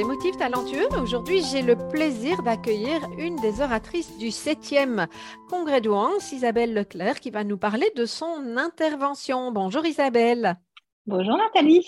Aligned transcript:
Émotif 0.00 0.34
talentueux. 0.38 0.88
Aujourd'hui, 0.98 1.42
j'ai 1.42 1.60
le 1.60 1.76
plaisir 1.76 2.42
d'accueillir 2.42 3.06
une 3.18 3.36
des 3.36 3.60
oratrices 3.60 4.16
du 4.16 4.28
7e 4.28 5.06
congrès 5.50 5.82
d'Ouance, 5.82 6.32
Isabelle 6.32 6.72
Leclerc, 6.72 7.20
qui 7.20 7.28
va 7.28 7.44
nous 7.44 7.58
parler 7.58 7.86
de 7.94 8.06
son 8.06 8.56
intervention. 8.56 9.52
Bonjour 9.52 9.84
Isabelle. 9.84 10.56
Bonjour 11.04 11.36
Nathalie. 11.36 11.86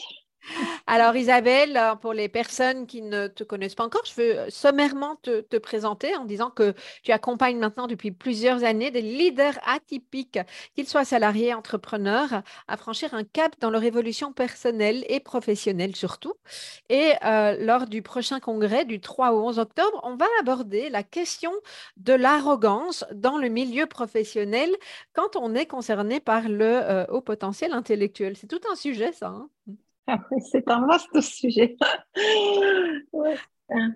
Alors 0.86 1.16
Isabelle, 1.16 1.76
euh, 1.76 1.94
pour 1.94 2.12
les 2.12 2.28
personnes 2.28 2.86
qui 2.86 3.02
ne 3.02 3.26
te 3.28 3.44
connaissent 3.44 3.74
pas 3.74 3.84
encore, 3.84 4.02
je 4.04 4.14
veux 4.14 4.38
euh, 4.38 4.50
sommairement 4.50 5.16
te, 5.22 5.58
présenter 5.58 6.14
en 6.16 6.24
disant 6.24 6.50
que 6.50 6.74
tu 7.02 7.12
accompagnes 7.12 7.58
maintenant 7.58 7.86
depuis 7.86 8.10
plusieurs 8.10 8.64
années 8.64 8.90
des 8.90 9.00
leaders 9.00 9.58
atypiques, 9.66 10.38
qu'ils 10.74 10.88
soient 10.88 11.04
salariés, 11.04 11.54
entrepreneurs, 11.54 12.42
à 12.68 12.76
franchir 12.76 13.14
un 13.14 13.24
cap 13.24 13.54
dans 13.60 13.70
leur 13.70 13.84
évolution 13.84 14.32
personnelle 14.32 15.04
et 15.08 15.20
professionnelle 15.20 15.94
surtout. 15.94 16.34
Et 16.88 17.12
euh, 17.24 17.56
lors 17.60 17.86
du 17.86 18.02
prochain 18.02 18.40
congrès 18.40 18.84
du 18.84 19.00
3 19.00 19.32
au 19.32 19.46
11 19.48 19.58
octobre, 19.60 20.00
on 20.02 20.16
va 20.16 20.26
aborder 20.40 20.90
la 20.90 21.02
question 21.02 21.52
de 21.96 22.12
l'arrogance 22.12 23.04
dans 23.12 23.38
le 23.38 23.48
milieu 23.48 23.86
professionnel 23.86 24.70
quand 25.12 25.36
on 25.36 25.54
est 25.54 25.66
concerné 25.66 26.20
par 26.20 26.48
le 26.48 27.06
haut 27.10 27.20
potentiel 27.20 27.72
intellectuel. 27.72 28.36
C'est 28.36 28.48
tout 28.48 28.60
un 28.70 28.74
sujet 28.74 29.12
ça. 29.12 29.28
Hein? 29.28 29.48
Ah 30.06 30.18
c'est 30.50 30.68
un 30.68 30.86
vaste 30.86 31.20
sujet. 31.20 31.76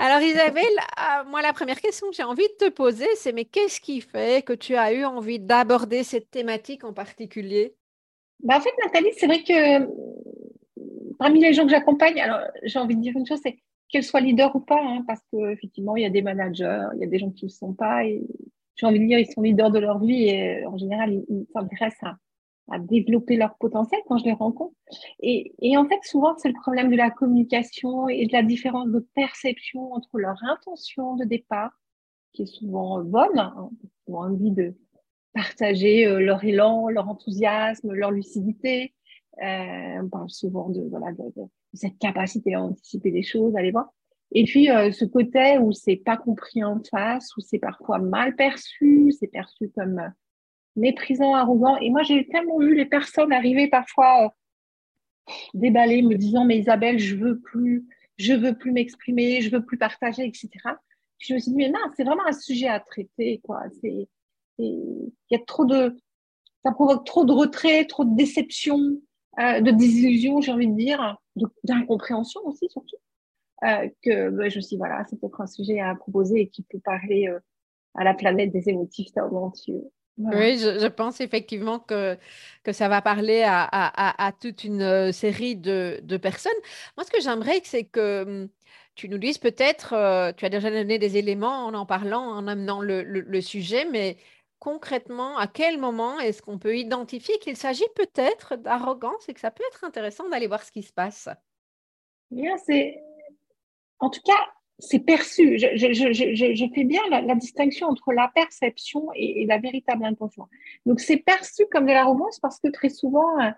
Alors 0.00 0.20
Isabelle, 0.22 0.64
euh, 0.64 1.24
moi 1.28 1.42
la 1.42 1.52
première 1.52 1.80
question 1.80 2.08
que 2.08 2.14
j'ai 2.14 2.22
envie 2.22 2.46
de 2.46 2.66
te 2.66 2.70
poser, 2.70 3.08
c'est 3.16 3.32
mais 3.32 3.44
qu'est-ce 3.44 3.80
qui 3.80 4.00
fait 4.00 4.44
que 4.44 4.52
tu 4.52 4.76
as 4.76 4.92
eu 4.92 5.04
envie 5.04 5.40
d'aborder 5.40 6.04
cette 6.04 6.30
thématique 6.30 6.84
en 6.84 6.92
particulier? 6.92 7.74
Bah, 8.44 8.58
En 8.58 8.60
fait, 8.60 8.70
Nathalie, 8.84 9.12
c'est 9.16 9.26
vrai 9.26 9.42
que 9.42 9.88
parmi 11.18 11.40
les 11.40 11.52
gens 11.52 11.64
que 11.64 11.70
j'accompagne, 11.70 12.20
alors 12.20 12.40
j'ai 12.62 12.78
envie 12.78 12.94
de 12.94 13.00
dire 13.00 13.14
une 13.16 13.26
chose, 13.26 13.40
c'est 13.42 13.58
qu'elles 13.88 14.04
soient 14.04 14.20
leaders 14.20 14.54
ou 14.54 14.60
pas, 14.60 14.80
hein, 14.80 15.02
parce 15.06 15.20
qu'effectivement, 15.32 15.96
il 15.96 16.04
y 16.04 16.06
a 16.06 16.10
des 16.10 16.22
managers, 16.22 16.84
il 16.94 17.00
y 17.00 17.04
a 17.04 17.08
des 17.08 17.18
gens 17.18 17.30
qui 17.30 17.46
ne 17.46 17.50
le 17.50 17.54
sont 17.54 17.72
pas, 17.72 18.04
et 18.04 18.22
j'ai 18.76 18.86
envie 18.86 19.00
de 19.00 19.06
dire, 19.06 19.18
ils 19.18 19.32
sont 19.32 19.42
leaders 19.42 19.72
de 19.72 19.80
leur 19.80 19.98
vie 19.98 20.28
et 20.28 20.64
en 20.66 20.78
général, 20.78 21.12
ils 21.28 21.46
s'intéressent 21.52 22.04
à 22.04 22.18
à 22.70 22.78
développer 22.78 23.36
leur 23.36 23.56
potentiel 23.56 24.00
quand 24.06 24.18
je 24.18 24.24
les 24.24 24.32
rencontre. 24.32 24.74
Et, 25.20 25.54
et 25.60 25.76
en 25.76 25.86
fait, 25.86 25.98
souvent, 26.02 26.36
c'est 26.36 26.48
le 26.48 26.60
problème 26.60 26.90
de 26.90 26.96
la 26.96 27.10
communication 27.10 28.08
et 28.08 28.26
de 28.26 28.32
la 28.32 28.42
différence 28.42 28.88
de 28.88 29.06
perception 29.14 29.92
entre 29.92 30.18
leur 30.18 30.36
intention 30.44 31.16
de 31.16 31.24
départ, 31.24 31.72
qui 32.32 32.42
est 32.42 32.46
souvent 32.46 33.02
bonne, 33.02 33.38
hein, 33.38 33.70
ont 34.06 34.18
envie 34.18 34.50
de 34.50 34.74
partager 35.32 36.06
euh, 36.06 36.20
leur 36.20 36.42
élan, 36.44 36.88
leur 36.88 37.08
enthousiasme, 37.08 37.92
leur 37.92 38.10
lucidité. 38.10 38.94
Euh, 39.42 40.02
on 40.02 40.08
parle 40.08 40.30
souvent 40.30 40.68
de, 40.68 40.82
voilà, 40.90 41.12
de, 41.12 41.42
cette 41.74 41.98
capacité 41.98 42.54
à 42.54 42.62
anticiper 42.62 43.10
les 43.10 43.22
choses, 43.22 43.54
allez 43.56 43.70
voir. 43.70 43.92
Et 44.32 44.44
puis, 44.44 44.70
euh, 44.70 44.90
ce 44.90 45.04
côté 45.04 45.58
où 45.58 45.72
c'est 45.72 45.96
pas 45.96 46.16
compris 46.16 46.62
en 46.64 46.80
face, 46.90 47.34
où 47.36 47.40
c'est 47.40 47.58
parfois 47.58 47.98
mal 47.98 48.36
perçu, 48.36 49.12
c'est 49.18 49.28
perçu 49.28 49.70
comme 49.74 50.02
méprisant, 50.78 51.34
arrogant. 51.34 51.76
Et 51.78 51.90
moi, 51.90 52.02
j'ai 52.02 52.26
tellement 52.28 52.58
vu 52.58 52.74
les 52.74 52.86
personnes 52.86 53.32
arriver 53.32 53.68
parfois 53.68 54.24
euh, 54.24 55.32
déballées, 55.54 56.02
me 56.02 56.16
disant 56.16 56.44
Mais 56.44 56.58
Isabelle, 56.58 56.98
je 56.98 57.16
veux 57.16 57.38
plus, 57.38 57.86
je 58.16 58.32
veux 58.32 58.56
plus 58.56 58.72
m'exprimer, 58.72 59.40
je 59.40 59.50
veux 59.50 59.64
plus 59.64 59.78
partager, 59.78 60.24
etc. 60.24 60.48
je 61.18 61.34
me 61.34 61.38
suis 61.38 61.50
dit 61.50 61.56
Mais 61.56 61.70
non, 61.70 61.80
c'est 61.96 62.04
vraiment 62.04 62.26
un 62.26 62.32
sujet 62.32 62.68
à 62.68 62.80
traiter. 62.80 63.40
Quoi. 63.44 63.62
C'est, 63.80 64.08
il 64.58 65.12
y 65.30 65.36
a 65.36 65.40
trop 65.46 65.64
de. 65.64 65.96
Ça 66.64 66.72
provoque 66.72 67.06
trop 67.06 67.24
de 67.24 67.32
retrait, 67.32 67.84
trop 67.84 68.04
de 68.04 68.16
déception, 68.16 68.78
euh, 69.38 69.60
de 69.60 69.70
désillusion, 69.70 70.40
j'ai 70.40 70.50
envie 70.50 70.66
de 70.66 70.74
dire, 70.74 71.16
d'incompréhension 71.62 72.40
aussi, 72.44 72.68
surtout. 72.68 72.96
Euh, 73.64 73.88
que 74.02 74.30
bah, 74.30 74.48
je 74.48 74.56
me 74.56 74.60
suis 74.60 74.74
dit, 74.74 74.76
voilà, 74.76 75.04
c'est 75.08 75.18
peut-être 75.20 75.40
un 75.40 75.46
sujet 75.46 75.80
à 75.80 75.94
proposer 75.94 76.40
et 76.40 76.48
qui 76.48 76.62
peut 76.62 76.80
parler 76.80 77.28
à 77.94 78.04
la 78.04 78.14
planète 78.14 78.50
des 78.52 78.68
émotifs 78.68 79.12
talentueux. 80.18 80.38
Oui, 80.38 80.58
je, 80.58 80.86
pense 80.86 81.20
effectivement 81.20 81.78
que, 81.78 82.16
que 82.62 82.72
ça 82.72 82.88
va 82.88 83.02
parler 83.02 83.42
à, 83.46 84.32
toute 84.40 84.64
une 84.64 84.82
euh, 84.82 85.12
série 85.12 85.56
de, 85.56 86.16
personnes. 86.16 86.52
Moi, 86.96 87.04
ce 87.04 87.10
que 87.10 87.20
j'aimerais, 87.20 87.60
c'est 87.64 87.84
que 87.84 88.22
hum, 88.22 88.48
tu 88.94 89.08
nous 89.08 89.18
dises 89.18 89.38
peut-être, 89.38 89.92
euh, 89.94 90.32
tu 90.32 90.44
as 90.44 90.48
déjà 90.48 90.70
donné 90.70 90.98
des 90.98 91.16
éléments 91.16 91.66
en 91.66 91.74
en 91.74 91.86
parlant, 91.86 92.22
en 92.22 92.46
amenant 92.48 92.80
le, 92.80 93.40
sujet, 93.40 93.84
mais 93.84 94.16
concrètement, 94.58 95.38
à 95.38 95.46
quel 95.46 95.78
moment 95.78 96.18
est-ce 96.18 96.42
qu'on 96.42 96.58
peut 96.58 96.76
identifier 96.76 97.38
qu'il 97.38 97.56
s'agit 97.56 97.88
peut-être 97.94 98.56
d'arrogance 98.56 99.28
et 99.28 99.34
que 99.34 99.40
ça 99.40 99.50
peut 99.50 99.64
être 99.72 99.84
intéressant 99.84 100.28
d'aller 100.28 100.48
voir 100.48 100.64
ce 100.64 100.72
qui 100.72 100.82
se 100.82 100.92
passe? 100.92 101.28
Bien, 102.30 102.56
c'est 102.58 102.98
en 104.00 104.10
tout 104.10 104.20
cas, 104.24 104.52
c'est 104.78 105.00
perçu. 105.00 105.58
Je, 105.58 106.70
fais 106.74 106.84
bien 106.84 107.00
la, 107.10 107.34
distinction 107.34 107.88
entre 107.88 108.12
la 108.12 108.30
perception 108.34 109.08
et, 109.14 109.44
la 109.46 109.58
véritable 109.58 110.04
intention. 110.04 110.46
Donc, 110.86 111.00
c'est 111.00 111.16
perçu 111.16 111.64
comme 111.70 111.86
de 111.86 111.92
la 111.92 112.04
romance 112.04 112.38
parce 112.38 112.60
que 112.60 112.68
très 112.68 112.88
souvent, 112.88 113.40
euh, 113.40 113.50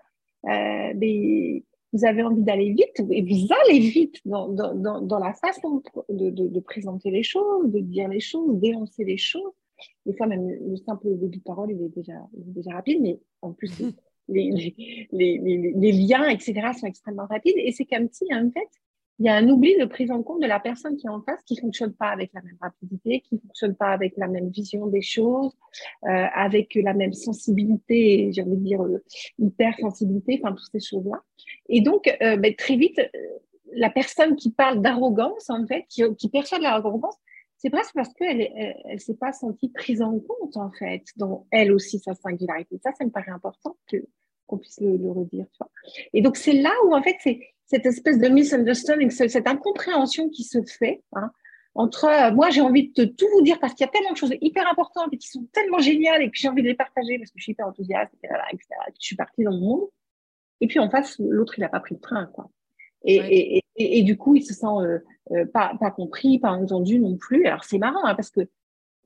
euh, 0.47 1.59
vous 1.93 2.05
avez 2.05 2.23
envie 2.23 2.43
d'aller 2.43 2.71
vite 2.71 3.03
et 3.11 3.21
vous 3.21 3.53
allez 3.63 3.79
vite 3.79 4.19
dans, 4.25 5.19
la 5.19 5.33
façon 5.33 5.83
de, 6.09 6.59
présenter 6.59 7.11
les 7.11 7.23
choses, 7.23 7.71
de 7.71 7.79
dire 7.79 8.07
les 8.07 8.19
choses, 8.19 8.59
d'énoncer 8.59 9.03
les 9.03 9.17
choses. 9.17 9.51
Des 10.05 10.13
fois, 10.13 10.27
même 10.27 10.47
le 10.47 10.77
simple 10.77 11.17
début 11.17 11.37
de 11.37 11.43
parole, 11.43 11.71
il 11.71 11.83
est 11.83 11.89
déjà, 11.89 12.13
déjà 12.33 12.71
rapide, 12.71 13.01
mais 13.01 13.19
en 13.41 13.51
plus, 13.51 13.71
les, 14.27 14.75
les, 15.11 15.91
liens, 15.91 16.29
etc., 16.29 16.71
sont 16.79 16.87
extrêmement 16.87 17.25
rapides. 17.25 17.55
Et 17.57 17.71
c'est 17.71 17.85
comme 17.85 18.07
si, 18.11 18.25
en 18.33 18.49
fait, 18.51 18.69
il 19.21 19.25
y 19.25 19.29
a 19.29 19.35
un 19.35 19.47
oubli 19.49 19.77
de 19.77 19.85
prise 19.85 20.09
en 20.09 20.23
compte 20.23 20.41
de 20.41 20.47
la 20.47 20.59
personne 20.59 20.97
qui 20.97 21.05
est 21.05 21.09
en 21.11 21.21
face, 21.21 21.43
qui 21.43 21.55
fonctionne 21.55 21.93
pas 21.93 22.07
avec 22.07 22.31
la 22.33 22.41
même 22.41 22.57
rapidité, 22.59 23.21
qui 23.21 23.37
fonctionne 23.37 23.75
pas 23.75 23.91
avec 23.91 24.17
la 24.17 24.27
même 24.27 24.49
vision 24.49 24.87
des 24.87 25.03
choses, 25.03 25.55
euh, 26.05 26.25
avec 26.33 26.73
la 26.73 26.95
même 26.95 27.13
sensibilité, 27.13 28.31
j'ai 28.33 28.41
envie 28.41 28.57
de 28.57 28.63
dire 28.63 28.81
euh, 28.81 29.03
hypersensibilité, 29.37 30.41
enfin 30.41 30.55
toutes 30.55 30.71
ces 30.71 30.79
choses-là. 30.79 31.21
Et 31.69 31.81
donc, 31.81 32.07
euh, 32.07 32.35
ben, 32.37 32.55
très 32.55 32.75
vite, 32.75 32.97
euh, 32.97 33.07
la 33.73 33.91
personne 33.91 34.35
qui 34.35 34.51
parle 34.51 34.81
d'arrogance, 34.81 35.51
en 35.51 35.67
fait, 35.67 35.85
qui, 35.87 36.01
qui 36.15 36.27
perçoit 36.29 36.57
de 36.57 36.63
l'arrogance, 36.63 37.15
c'est 37.57 37.69
presque 37.69 37.93
parce 37.93 38.11
qu'elle 38.15 38.41
elle, 38.41 38.75
elle, 38.85 38.99
s'est 38.99 39.17
pas 39.17 39.33
sentie 39.33 39.69
prise 39.69 40.01
en 40.01 40.19
compte, 40.19 40.57
en 40.57 40.71
fait, 40.71 41.03
dans 41.17 41.45
elle 41.51 41.71
aussi 41.73 41.99
sa 41.99 42.15
singularité. 42.15 42.79
Ça, 42.83 42.91
ça 42.97 43.05
me 43.05 43.11
paraît 43.11 43.29
important 43.29 43.77
que 43.87 43.97
qu'on 44.47 44.57
puisse 44.57 44.81
le, 44.81 44.97
le 44.97 45.11
redire. 45.11 45.45
Tu 45.51 45.57
vois. 45.59 45.69
Et 46.13 46.21
donc, 46.21 46.37
c'est 46.37 46.53
là 46.53 46.73
où, 46.85 46.95
en 46.95 47.03
fait, 47.03 47.17
c'est 47.19 47.39
cette 47.71 47.85
espèce 47.85 48.19
de 48.19 48.27
misunderstanding, 48.27 49.09
cette 49.09 49.47
incompréhension 49.47 50.27
qui 50.29 50.43
se 50.43 50.61
fait 50.63 51.01
hein, 51.13 51.31
entre 51.73 52.05
euh, 52.05 52.33
moi 52.33 52.49
j'ai 52.49 52.59
envie 52.59 52.89
de 52.89 53.05
tout 53.05 53.27
vous 53.33 53.41
dire 53.41 53.59
parce 53.61 53.73
qu'il 53.73 53.85
y 53.85 53.89
a 53.89 53.91
tellement 53.91 54.11
de 54.11 54.17
choses 54.17 54.33
hyper 54.41 54.69
importantes 54.69 55.07
et 55.13 55.17
qui 55.17 55.29
sont 55.29 55.47
tellement 55.53 55.79
géniales 55.79 56.21
et 56.21 56.29
que 56.29 56.37
j'ai 56.37 56.49
envie 56.49 56.63
de 56.63 56.67
les 56.67 56.75
partager 56.75 57.17
parce 57.17 57.31
que 57.31 57.39
je 57.39 57.43
suis 57.43 57.53
hyper 57.53 57.67
enthousiaste, 57.67 58.13
etc., 58.21 58.41
etc., 58.51 58.67
je 58.99 59.05
suis 59.05 59.15
partie 59.15 59.43
dans 59.43 59.51
le 59.51 59.59
monde. 59.59 59.87
Et 60.59 60.67
puis 60.67 60.79
en 60.79 60.89
face, 60.89 61.17
l'autre, 61.17 61.53
il 61.57 61.61
n'a 61.61 61.69
pas 61.69 61.79
pris 61.79 61.95
le 61.95 62.01
train. 62.01 62.25
Quoi. 62.35 62.51
Et, 63.03 63.15
et, 63.17 63.99
et, 63.99 64.03
du 64.03 64.15
coup, 64.15 64.35
il 64.35 64.43
se 64.43 64.53
sent 64.53 64.67
euh, 64.67 64.99
euh, 65.31 65.45
pas, 65.45 65.73
pas 65.79 65.89
compris, 65.89 66.37
pas 66.39 66.51
entendu 66.51 66.99
non 66.99 67.15
plus. 67.15 67.45
Alors 67.47 67.63
c'est 67.63 67.79
marrant 67.79 68.03
hein, 68.03 68.15
parce 68.15 68.29
que 68.29 68.41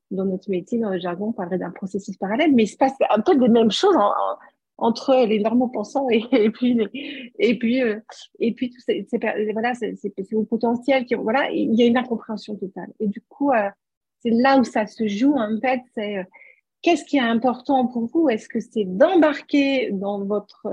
dans 0.09 0.25
notre 0.25 0.49
métier, 0.49 0.79
dans 0.79 0.89
le 0.89 0.99
jargon, 0.99 1.27
on 1.27 1.33
parlerait 1.33 1.59
d'un 1.59 1.71
processus 1.71 2.17
parallèle, 2.17 2.53
mais 2.53 2.63
il 2.63 2.67
se 2.67 2.77
passe 2.77 2.93
un 3.09 3.21
peu 3.21 3.35
des 3.37 3.47
mêmes 3.47 3.71
choses 3.71 3.95
en, 3.95 4.11
entre 4.77 5.25
les 5.25 5.39
normaux 5.39 5.67
pensants 5.67 6.09
et, 6.09 6.49
puis 6.51 6.77
et 7.39 7.57
puis 7.57 7.81
euh, 7.81 7.99
et 8.39 8.53
puis 8.53 8.69
tout 8.69 8.81
c'est 8.85 9.05
voilà 9.53 9.73
c'est 9.73 10.33
au 10.33 10.43
potentiel 10.43 11.05
qui 11.05 11.15
voilà 11.15 11.49
il 11.51 11.73
y 11.75 11.83
a 11.83 11.85
une 11.85 11.97
incompréhension 11.97 12.55
totale. 12.55 12.91
Et 12.99 13.07
du 13.07 13.21
coup 13.21 13.51
euh, 13.51 13.69
c'est 14.19 14.31
là 14.31 14.59
où 14.59 14.63
ça 14.63 14.87
se 14.87 15.07
joue 15.07 15.33
en 15.33 15.57
fait 15.59 15.81
c'est 15.93 16.17
euh, 16.17 16.23
qu'est-ce 16.81 17.05
qui 17.05 17.17
est 17.17 17.21
important 17.21 17.87
pour 17.87 18.05
vous? 18.07 18.29
Est-ce 18.29 18.49
que 18.49 18.59
c'est 18.59 18.85
d'embarquer 18.85 19.91
dans 19.91 20.23
votre 20.25 20.67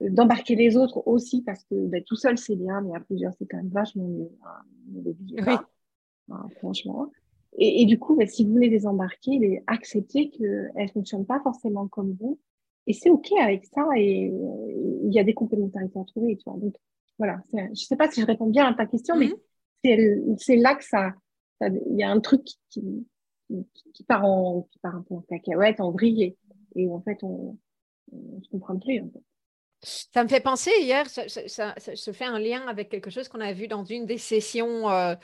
d'embarquer 0.00 0.56
les 0.56 0.76
autres 0.76 1.06
aussi? 1.06 1.42
Parce 1.42 1.62
que 1.64 1.74
ben, 1.74 2.02
tout 2.04 2.16
seul 2.16 2.38
c'est 2.38 2.56
bien 2.56 2.80
mais 2.80 2.96
à 2.96 3.00
plusieurs 3.00 3.32
c'est 3.38 3.46
quand 3.46 3.58
même 3.58 3.68
vachement 3.68 4.08
mieux 4.08 4.30
hein, 5.46 5.64
hein, 6.30 6.48
franchement. 6.58 7.10
Et, 7.56 7.86
du 7.86 8.00
coup 8.00 8.16
ben, 8.16 8.26
si 8.26 8.44
vous 8.44 8.50
voulez 8.50 8.68
les 8.68 8.84
embarquer 8.84 9.62
accepter 9.68 10.30
qu'elles 10.30 10.72
ne 10.76 10.88
fonctionnent 10.88 11.26
pas 11.26 11.38
forcément 11.40 11.86
comme 11.86 12.16
vous 12.20 12.40
et 12.86 12.92
c'est 12.92 13.10
OK 13.10 13.32
avec 13.40 13.64
ça 13.66 13.86
et 13.96 14.30
euh, 14.30 15.00
il 15.04 15.12
y 15.12 15.18
a 15.18 15.24
des 15.24 15.34
complémentarités 15.34 15.98
à 15.98 16.04
trouver. 16.04 16.36
Tu 16.36 16.42
vois. 16.46 16.58
Donc, 16.58 16.74
voilà, 17.18 17.42
je 17.52 17.60
ne 17.70 17.74
sais 17.74 17.96
pas 17.96 18.10
si 18.10 18.20
je 18.20 18.26
réponds 18.26 18.48
bien 18.48 18.66
à 18.66 18.74
ta 18.74 18.86
question, 18.86 19.16
mais 19.16 19.30
mhm. 19.84 20.36
c'est 20.38 20.56
là 20.56 20.74
que 20.74 20.84
ça, 20.84 21.12
il 21.60 21.96
y 21.96 22.02
a 22.02 22.10
un 22.10 22.20
truc 22.20 22.42
qui, 22.70 23.06
qui, 23.94 24.04
part, 24.04 24.24
en, 24.24 24.62
qui 24.70 24.78
part 24.80 24.96
un 24.96 25.02
peu 25.02 25.14
en 25.14 25.20
cacahuète, 25.22 25.80
en 25.80 25.92
vrille, 25.92 26.36
et, 26.74 26.88
en 26.88 27.00
fait, 27.00 27.22
on 27.22 27.56
ne 28.12 28.42
se 28.42 28.50
comprend 28.50 28.78
plus. 28.78 29.00
En 29.00 29.10
fait. 29.10 29.22
Ça 29.84 30.24
me 30.24 30.28
fait 30.28 30.40
penser 30.40 30.70
hier, 30.80 31.08
ça, 31.08 31.28
se 31.28 32.12
fait 32.12 32.24
un 32.24 32.38
lien 32.38 32.66
avec 32.66 32.88
quelque 32.88 33.10
chose 33.10 33.28
qu'on 33.28 33.40
a 33.40 33.52
vu 33.52 33.68
dans 33.68 33.84
une 33.84 34.06
des 34.06 34.16
sessions 34.16 34.90
euh, 34.90 35.14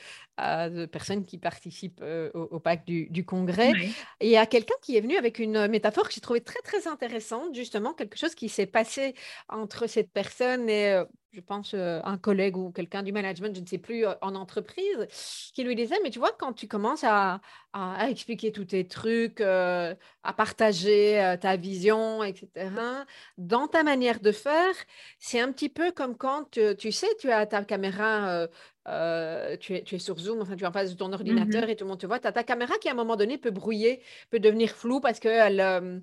euh, 0.40 0.68
de 0.68 0.86
personnes 0.86 1.24
qui 1.24 1.38
participent 1.38 2.00
euh, 2.02 2.30
au, 2.34 2.60
pacte 2.60 2.86
du, 2.86 3.24
congrès. 3.24 3.72
Et 4.20 4.26
il 4.26 4.30
y 4.30 4.36
a 4.36 4.46
quelqu'un 4.46 4.74
qui 4.82 4.96
est 4.96 5.00
venu 5.00 5.16
avec 5.16 5.38
une 5.38 5.66
métaphore 5.68 6.08
que 6.08 6.14
j'ai 6.14 6.20
trouvée 6.20 6.42
très, 6.42 6.60
très 6.60 6.86
intéressante, 6.86 7.54
justement, 7.54 7.94
quelque 7.94 8.18
chose 8.18 8.34
qui 8.34 8.48
s'est 8.48 8.66
passé 8.66 9.14
entre 9.48 9.86
cette 9.86 10.12
personne 10.12 10.68
et 10.68 11.02
je 11.32 11.40
pense, 11.40 11.74
un 11.74 12.18
collègue 12.18 12.56
ou 12.56 12.70
quelqu'un 12.70 13.02
du 13.02 13.12
management, 13.12 13.54
je 13.54 13.60
ne 13.60 13.66
sais 13.66 13.78
plus, 13.78 14.04
en 14.20 14.34
entreprise, 14.34 15.06
qui 15.54 15.64
lui 15.64 15.76
disait, 15.76 15.96
mais 16.02 16.10
tu 16.10 16.18
vois, 16.18 16.32
quand 16.38 16.52
tu 16.52 16.66
commences 16.66 17.04
à, 17.04 17.40
expliquer 18.08 18.50
tous 18.50 18.64
tes 18.64 18.86
trucs, 18.86 19.40
à 19.40 19.96
partager 20.36 21.36
ta 21.40 21.56
vision, 21.56 22.24
etc., 22.24 22.70
dans 23.38 23.68
ta 23.68 23.82
manière 23.84 24.20
de 24.20 24.32
faire, 24.32 24.74
c'est 25.18 25.40
un 25.40 25.52
petit 25.52 25.68
peu 25.68 25.92
comme 25.92 26.16
quand, 26.16 26.58
tu 26.78 26.92
sais, 26.92 27.14
tu 27.20 27.30
as 27.30 27.46
ta 27.46 27.64
caméra 27.64 28.48
tu, 29.60 29.74
es, 29.74 29.82
tu, 29.84 29.94
es, 29.94 29.98
sur 29.98 30.18
Zoom, 30.18 30.40
enfin, 30.42 30.56
tu 30.56 30.64
es 30.64 30.66
en 30.66 30.72
face 30.72 30.90
de 30.90 30.96
ton 30.96 31.12
ordinateur 31.12 31.66
mmh 31.66 31.70
et 31.70 31.76
tout 31.76 31.84
le 31.84 31.90
monde 31.90 32.00
te 32.00 32.06
voit. 32.06 32.18
Tu 32.18 32.26
as 32.26 32.32
ta 32.32 32.42
caméra 32.42 32.74
qui, 32.80 32.88
à 32.88 32.92
un 32.92 32.94
moment 32.94 33.16
donné, 33.16 33.38
peut 33.38 33.50
brouiller, 33.50 34.02
peut 34.30 34.40
devenir 34.40 34.70
floue 34.70 35.00
parce 35.00 35.20
qu'elle 35.20 36.02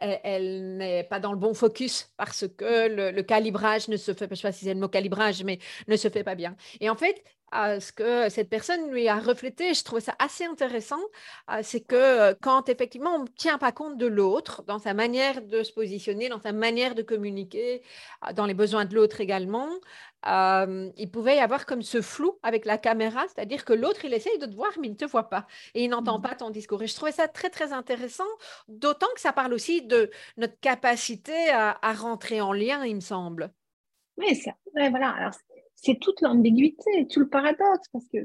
elle, 0.00 0.76
n'est 0.76 1.04
pas 1.04 1.20
dans 1.20 1.32
le 1.32 1.38
bon 1.38 1.54
focus 1.54 2.12
parce 2.16 2.46
que 2.48 2.88
le, 2.88 3.22
calibrage 3.22 3.88
ne 3.88 3.96
se 3.96 4.12
fait 4.12 4.28
pas, 4.28 4.34
je 4.34 4.40
sais 4.40 4.48
pas 4.48 4.52
si 4.52 4.64
c'est 4.64 4.74
le 4.74 4.80
mot 4.80 4.88
calibrage, 4.88 5.44
mais 5.44 5.58
ne 5.88 5.96
se 5.96 6.08
fait 6.08 6.24
pas 6.24 6.34
bien. 6.34 6.56
Et 6.80 6.90
en 6.90 6.96
fait, 6.96 7.22
ce 7.52 7.92
que 7.92 8.28
cette 8.28 8.48
personne 8.48 8.90
lui 8.90 9.08
a 9.08 9.18
reflété, 9.18 9.74
je 9.74 9.84
trouvais 9.84 10.00
ça 10.00 10.14
assez 10.18 10.44
intéressant, 10.44 11.00
c'est 11.62 11.80
que 11.80 12.32
quand 12.34 12.68
effectivement 12.68 13.16
on 13.16 13.22
ne 13.22 13.28
tient 13.28 13.58
pas 13.58 13.72
compte 13.72 13.96
de 13.96 14.06
l'autre, 14.06 14.62
dans 14.66 14.78
sa 14.78 14.94
manière 14.94 15.42
de 15.42 15.62
se 15.62 15.72
positionner, 15.72 16.28
dans 16.28 16.40
sa 16.40 16.52
manière 16.52 16.94
de 16.94 17.02
communiquer, 17.02 17.82
dans 18.34 18.46
les 18.46 18.54
besoins 18.54 18.84
de 18.86 18.94
l'autre 18.94 19.20
également, 19.20 19.68
il 20.26 21.10
pouvait 21.12 21.36
y 21.36 21.40
avoir 21.40 21.66
comme 21.66 21.82
ce 21.82 22.00
flou 22.00 22.38
avec 22.42 22.64
la 22.64 22.78
caméra, 22.78 23.24
c'est-à-dire 23.28 23.64
que 23.64 23.72
l'autre, 23.72 24.04
il 24.04 24.14
essaye 24.14 24.38
de 24.38 24.46
te 24.46 24.54
voir, 24.54 24.72
mais 24.80 24.88
il 24.88 24.92
ne 24.92 24.96
te 24.96 25.04
voit 25.04 25.28
pas 25.28 25.46
et 25.74 25.84
il 25.84 25.88
n'entend 25.88 26.18
mmh. 26.18 26.22
pas 26.22 26.34
ton 26.34 26.50
discours. 26.50 26.82
Et 26.82 26.86
je 26.86 26.94
trouvais 26.94 27.12
ça 27.12 27.28
très, 27.28 27.50
très 27.50 27.72
intéressant, 27.72 28.24
d'autant 28.68 29.08
que 29.14 29.20
ça 29.20 29.32
parle 29.32 29.52
aussi 29.52 29.82
de 29.82 30.10
notre 30.36 30.58
capacité 30.60 31.50
à, 31.50 31.92
rentrer 31.94 32.40
en 32.40 32.52
lien, 32.52 32.84
il 32.84 32.96
me 32.96 33.00
semble. 33.00 33.52
Oui, 34.16 34.40
voilà. 34.74 35.10
Alors, 35.10 35.32
c'est 35.84 35.98
toute 36.00 36.20
l'ambiguïté, 36.22 37.06
tout 37.10 37.20
le 37.20 37.28
paradoxe, 37.28 37.88
parce 37.92 38.08
que 38.08 38.18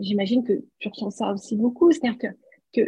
j'imagine 0.00 0.44
que 0.44 0.52
tu 0.78 0.88
ressens 0.88 1.10
ça 1.10 1.32
aussi 1.32 1.56
beaucoup, 1.56 1.90
c'est-à-dire 1.90 2.18
que, 2.72 2.80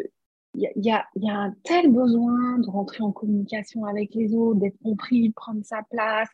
il 0.55 0.63
y 0.75 0.91
a, 0.91 1.07
y 1.15 1.31
a, 1.31 1.39
un 1.39 1.55
tel 1.63 1.93
besoin 1.93 2.59
de 2.59 2.69
rentrer 2.69 3.03
en 3.03 3.13
communication 3.13 3.85
avec 3.85 4.15
les 4.15 4.35
autres, 4.35 4.59
d'être 4.59 4.79
compris, 4.83 5.29
de 5.29 5.35
prendre 5.35 5.65
sa 5.65 5.83
place, 5.91 6.29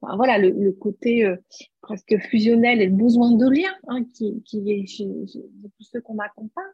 voilà, 0.00 0.38
le, 0.38 0.72
côté 0.72 1.24
euh, 1.24 1.36
presque 1.80 2.16
fusionnel 2.30 2.80
et 2.80 2.86
le 2.86 2.94
besoin 2.94 3.32
de 3.32 3.48
lien 3.48 3.74
hein, 3.88 4.04
qui, 4.14 4.42
qui, 4.44 4.70
est 4.70 4.86
chez, 4.86 5.04
tous 5.04 5.84
ceux 5.84 6.00
qu'on 6.00 6.18
accompagne. 6.18 6.64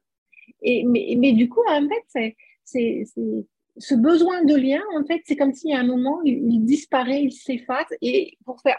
Et, 0.60 0.84
mais, 0.84 1.14
mais, 1.18 1.32
du 1.32 1.48
coup, 1.48 1.62
en 1.68 1.88
fait, 1.88 2.36
c'est, 2.64 3.04
ce 3.78 3.94
besoin 3.94 4.44
de 4.44 4.54
lien, 4.54 4.82
en 4.94 5.04
fait, 5.04 5.22
c'est 5.24 5.36
comme 5.36 5.54
si 5.54 5.72
à 5.72 5.78
un 5.78 5.86
moment, 5.86 6.20
il, 6.24 6.52
il 6.52 6.64
disparaît, 6.64 7.22
il 7.22 7.32
s'efface. 7.32 7.88
Et 8.02 8.36
pour 8.44 8.60
faire 8.60 8.78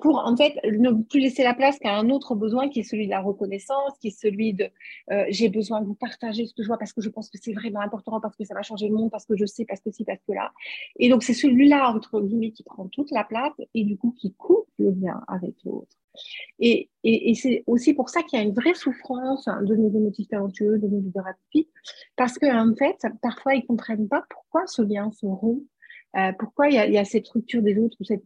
pour 0.00 0.18
en 0.18 0.36
fait 0.36 0.54
ne 0.64 0.90
plus 1.02 1.20
laisser 1.20 1.42
la 1.42 1.54
place 1.54 1.78
qu'à 1.78 1.94
un 1.96 2.10
autre 2.10 2.34
besoin 2.34 2.68
qui 2.68 2.80
est 2.80 2.84
celui 2.84 3.06
de 3.06 3.10
la 3.10 3.20
reconnaissance, 3.20 3.96
qui 4.00 4.08
est 4.08 4.18
celui 4.18 4.54
de 4.54 4.68
euh, 5.10 5.24
j'ai 5.28 5.48
besoin 5.48 5.80
de 5.80 5.86
vous 5.86 5.94
partager 5.94 6.46
ce 6.46 6.54
que 6.54 6.62
je 6.62 6.68
vois 6.68 6.78
parce 6.78 6.92
que 6.92 7.00
je 7.00 7.08
pense 7.08 7.30
que 7.30 7.38
c'est 7.40 7.52
vraiment 7.52 7.80
important, 7.80 8.20
parce 8.20 8.36
que 8.36 8.44
ça 8.44 8.54
va 8.54 8.62
changer 8.62 8.88
le 8.88 8.94
monde, 8.94 9.10
parce 9.10 9.26
que 9.26 9.36
je 9.36 9.46
sais, 9.46 9.64
parce 9.64 9.80
que 9.80 9.90
si, 9.90 10.04
parce 10.04 10.20
que 10.26 10.32
là. 10.32 10.52
Et 10.98 11.08
donc 11.08 11.22
c'est 11.22 11.34
celui-là, 11.34 11.92
entre 11.94 12.20
guillemets, 12.20 12.52
qui 12.52 12.62
prend 12.62 12.86
toute 12.88 13.10
la 13.10 13.24
place 13.24 13.54
et 13.74 13.84
du 13.84 13.96
coup 13.96 14.14
qui 14.18 14.32
coupe 14.34 14.68
le 14.78 14.90
lien 14.90 15.22
avec 15.28 15.54
l'autre. 15.64 15.96
Et, 16.58 16.90
et, 17.04 17.30
et 17.30 17.34
c'est 17.34 17.62
aussi 17.66 17.94
pour 17.94 18.08
ça 18.08 18.22
qu'il 18.22 18.38
y 18.38 18.42
a 18.42 18.44
une 18.44 18.54
vraie 18.54 18.74
souffrance 18.74 19.46
hein, 19.46 19.62
de 19.62 19.76
nos 19.76 19.88
émotifs 19.88 20.28
talentueux, 20.28 20.78
de 20.78 20.88
nos 20.88 21.00
leaders 21.00 21.24
parce 22.16 22.38
qu'en 22.38 22.70
en 22.70 22.74
fait, 22.74 22.96
parfois, 23.22 23.54
ils 23.54 23.62
ne 23.62 23.66
comprennent 23.66 24.08
pas 24.08 24.24
pourquoi 24.28 24.66
ce 24.66 24.82
lien 24.82 25.10
se 25.12 25.26
rompt 25.26 25.62
euh, 26.16 26.32
pourquoi 26.38 26.68
il 26.68 26.74
y, 26.74 26.98
a, 26.98 27.04
cette 27.04 27.26
structure 27.26 27.62
des 27.62 27.78
autres, 27.78 27.96
cette 28.02 28.24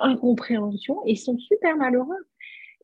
incompréhension, 0.00 1.04
et 1.06 1.12
ils 1.12 1.16
sont 1.16 1.38
super 1.38 1.76
malheureux. 1.76 2.26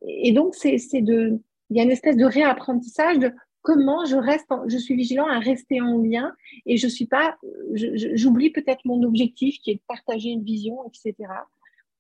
Et 0.07 0.33
donc, 0.33 0.55
c'est 0.55 1.01
de, 1.01 1.39
il 1.71 1.77
y 1.77 1.81
a 1.81 1.85
une 1.85 1.91
espèce 1.91 2.17
de 2.17 2.25
réapprentissage 2.25 3.19
de 3.19 3.33
comment 3.63 4.05
je 4.05 4.17
reste, 4.17 4.47
je 4.67 4.77
suis 4.77 4.95
vigilant 4.95 5.27
à 5.27 5.39
rester 5.39 5.81
en 5.81 5.99
lien 5.99 6.33
et 6.67 6.77
je 6.77 6.87
suis 6.87 7.07
pas, 7.07 7.39
j'oublie 7.73 8.51
peut-être 8.51 8.85
mon 8.85 9.03
objectif 9.03 9.59
qui 9.61 9.71
est 9.71 9.77
de 9.77 9.81
partager 9.89 10.29
une 10.29 10.45
vision, 10.45 10.79
etc. 10.87 11.15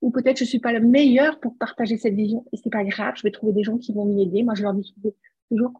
Ou 0.02 0.10
peut-être 0.10 0.38
je 0.38 0.44
suis 0.44 0.58
pas 0.58 0.72
le 0.72 0.80
meilleur 0.80 1.40
pour 1.40 1.56
partager 1.56 1.96
cette 1.96 2.14
vision 2.14 2.44
et 2.52 2.58
c'est 2.58 2.70
pas 2.70 2.84
grave, 2.84 3.14
je 3.16 3.22
vais 3.22 3.30
trouver 3.30 3.54
des 3.54 3.62
gens 3.62 3.78
qui 3.78 3.94
vont 3.94 4.04
m'y 4.04 4.22
aider. 4.22 4.42
Moi, 4.42 4.54
je 4.54 4.62
leur 4.62 4.74
dis 4.74 4.94
toujours 5.50 5.72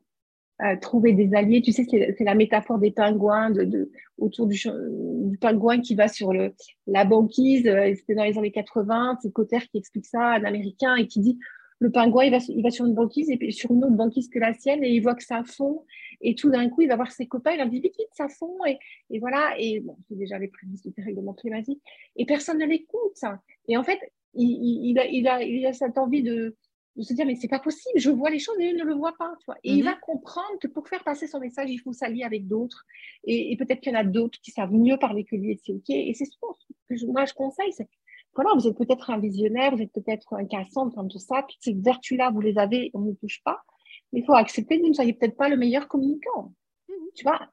trouver 0.80 1.12
des 1.12 1.34
alliés. 1.34 1.62
Tu 1.62 1.72
sais, 1.72 1.84
c'est 1.84 2.24
la 2.24 2.34
métaphore 2.34 2.78
des 2.78 2.90
pingouins, 2.90 3.50
de, 3.50 3.90
autour 4.18 4.46
du, 4.46 4.56
du, 4.56 5.38
pingouin 5.38 5.80
qui 5.80 5.94
va 5.94 6.08
sur 6.08 6.32
le, 6.32 6.54
la 6.86 7.04
banquise. 7.04 7.66
Euh, 7.66 7.92
c'était 7.96 8.14
dans 8.14 8.24
les 8.24 8.38
années 8.38 8.52
80. 8.52 9.18
C'est 9.22 9.32
Cotter 9.32 9.58
qui 9.70 9.78
explique 9.78 10.06
ça, 10.06 10.20
un 10.20 10.44
Américain, 10.44 10.96
et 10.96 11.06
qui 11.06 11.20
dit 11.20 11.38
le 11.80 11.90
pingouin, 11.90 12.24
il 12.24 12.30
va, 12.30 12.38
il 12.48 12.62
va 12.62 12.70
sur 12.70 12.86
une 12.86 12.94
banquise 12.94 13.30
et 13.30 13.36
puis 13.36 13.52
sur 13.52 13.72
une 13.72 13.84
autre 13.84 13.96
banquise 13.96 14.28
que 14.28 14.38
la 14.38 14.54
sienne, 14.54 14.84
et 14.84 14.90
il 14.90 15.00
voit 15.00 15.14
que 15.14 15.24
ça 15.24 15.42
fond. 15.44 15.84
Et 16.20 16.34
tout 16.34 16.50
d'un 16.50 16.68
coup, 16.70 16.82
il 16.82 16.88
va 16.88 16.96
voir 16.96 17.10
ses 17.10 17.26
copains, 17.26 17.52
il 17.52 17.58
leur 17.58 17.68
dit 17.68 17.80
vite, 17.80 17.96
vite, 17.98 18.08
ça 18.12 18.28
fond. 18.28 18.56
Et, 18.66 18.78
et 19.10 19.18
voilà. 19.18 19.54
Et 19.58 19.80
bon, 19.80 19.96
c'est 20.08 20.16
déjà 20.16 20.38
les 20.38 20.48
prémices 20.48 20.82
du 20.82 20.90
dérèglement 20.96 21.34
climatique. 21.34 21.82
Et 22.16 22.24
personne 22.24 22.58
ne 22.58 22.66
l'écoute. 22.66 23.18
Et 23.68 23.76
en 23.76 23.82
fait, 23.82 23.98
il, 24.34 24.90
il, 24.90 24.98
a, 24.98 25.06
il, 25.06 25.28
a, 25.28 25.42
il 25.42 25.66
a 25.66 25.72
cette 25.72 25.98
envie 25.98 26.22
de, 26.22 26.56
de 26.96 27.02
se 27.02 27.12
dire 27.12 27.26
mais 27.26 27.34
c'est 27.34 27.48
pas 27.48 27.58
possible, 27.58 27.98
je 27.98 28.10
vois 28.10 28.30
les 28.30 28.38
choses 28.38 28.56
et 28.60 28.66
il 28.66 28.76
ne 28.76 28.84
le 28.84 28.94
voit 28.94 29.14
pas. 29.18 29.32
Tu 29.40 29.46
vois. 29.46 29.56
Et 29.64 29.72
il 29.72 29.80
mhm. 29.80 29.84
va 29.84 29.94
comprendre 29.94 30.58
que 30.60 30.68
pour 30.68 30.88
faire 30.88 31.02
passer 31.04 31.26
son 31.26 31.40
message, 31.40 31.70
il 31.70 31.78
faut 31.78 31.92
s'allier 31.92 32.24
avec 32.24 32.46
d'autres. 32.46 32.84
Et, 33.24 33.56
peut-être 33.56 33.80
qu'il 33.80 33.92
y 33.92 33.96
en 33.96 34.00
a 34.00 34.04
d'autres 34.04 34.38
qui 34.40 34.50
savent 34.50 34.72
mieux 34.72 34.98
parler 34.98 35.24
que 35.24 35.36
lui 35.36 35.52
et 35.52 35.60
c'est 35.64 35.72
OK. 35.72 35.90
Et 35.90 36.14
c'est 36.14 36.24
ce 36.24 36.36
que 36.36 37.06
moi 37.10 37.24
je 37.24 37.34
conseille. 37.34 37.72
C'est 37.72 37.88
voilà, 38.34 38.50
vous 38.54 38.66
êtes 38.66 38.76
peut-être 38.76 39.10
un 39.10 39.18
visionnaire, 39.18 39.76
vous 39.76 39.82
êtes 39.82 39.92
peut-être 39.92 40.34
un 40.34 40.44
cassant, 40.44 40.90
comme 40.90 41.08
tout 41.08 41.20
ça, 41.20 41.44
toutes 41.48 41.60
ces 41.60 41.72
vertus-là, 41.72 42.30
vous 42.30 42.40
les 42.40 42.58
avez, 42.58 42.90
on 42.92 43.00
ne 43.00 43.12
touche 43.12 43.40
pas. 43.44 43.62
Mais 44.12 44.20
il 44.20 44.24
faut 44.24 44.34
accepter 44.34 44.78
que 44.78 44.82
vous 44.82 44.88
ne 44.88 44.94
soyez 44.94 45.12
peut-être 45.12 45.36
pas 45.36 45.48
le 45.48 45.56
meilleur 45.56 45.86
communicant. 45.86 46.52
Mhm. 46.88 46.96
Tu 47.14 47.22
vois, 47.22 47.48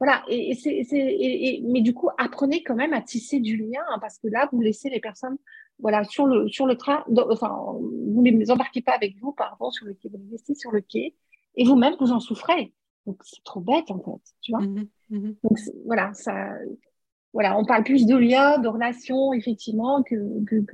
voilà, 0.00 0.22
et, 0.28 0.54
c'est, 0.54 0.84
et, 0.90 1.60
mais 1.64 1.80
du 1.80 1.92
coup, 1.92 2.08
apprenez 2.18 2.62
quand 2.62 2.76
même 2.76 2.92
à 2.92 3.02
tisser 3.02 3.40
du 3.40 3.56
lien, 3.56 3.82
hein, 3.88 3.98
parce 4.00 4.18
que 4.18 4.28
là, 4.28 4.48
vous 4.52 4.60
laissez 4.60 4.90
les 4.90 5.00
personnes 5.00 5.38
voilà, 5.80 6.04
sur 6.04 6.26
le, 6.26 6.48
sur 6.48 6.66
le 6.66 6.76
train, 6.76 7.04
enfin, 7.30 7.56
vous 7.78 8.22
ne 8.22 8.30
les 8.30 8.50
embarquez 8.50 8.82
pas 8.82 8.92
avec 8.92 9.16
vous, 9.20 9.32
pardon, 9.32 9.70
sur 9.70 9.86
le 9.86 9.94
quai, 9.94 10.08
vous 10.08 10.18
les 10.18 10.30
laissez 10.32 10.54
sur 10.54 10.70
le 10.70 10.80
quai, 10.80 11.14
et 11.54 11.64
vous-même, 11.64 11.94
vous 12.00 12.12
en 12.12 12.20
souffrez. 12.20 12.74
Donc, 13.06 13.20
c'est 13.24 13.42
trop 13.44 13.60
bête, 13.60 13.90
en 13.90 13.98
fait, 13.98 14.34
tu 14.40 14.52
vois. 14.52 14.60
Mmh 14.60 14.88
mmh 15.10 15.30
Donc, 15.42 15.58
voilà, 15.86 16.12
ça, 16.14 16.50
voilà, 17.32 17.58
on 17.58 17.64
parle 17.64 17.84
plus 17.84 18.06
de 18.06 18.16
lien, 18.16 18.58
de 18.58 18.68
relation, 18.68 19.32
effectivement, 19.32 20.02
que, 20.02 20.44
que, 20.44 20.64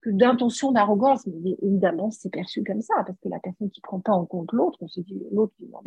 que, 0.00 0.10
d'intention, 0.10 0.72
d'arrogance. 0.72 1.26
Mais 1.26 1.56
évidemment, 1.62 2.10
c'est 2.10 2.30
perçu 2.30 2.64
comme 2.64 2.80
ça, 2.80 2.94
parce 3.06 3.18
que 3.20 3.28
la 3.28 3.40
personne 3.40 3.70
qui 3.70 3.80
prend 3.80 4.00
pas 4.00 4.12
en 4.12 4.24
compte 4.26 4.52
l'autre, 4.52 4.78
on 4.80 4.88
se 4.88 5.00
dit, 5.00 5.22
l'autre, 5.32 5.54
il 5.60 5.74
en 5.74 5.82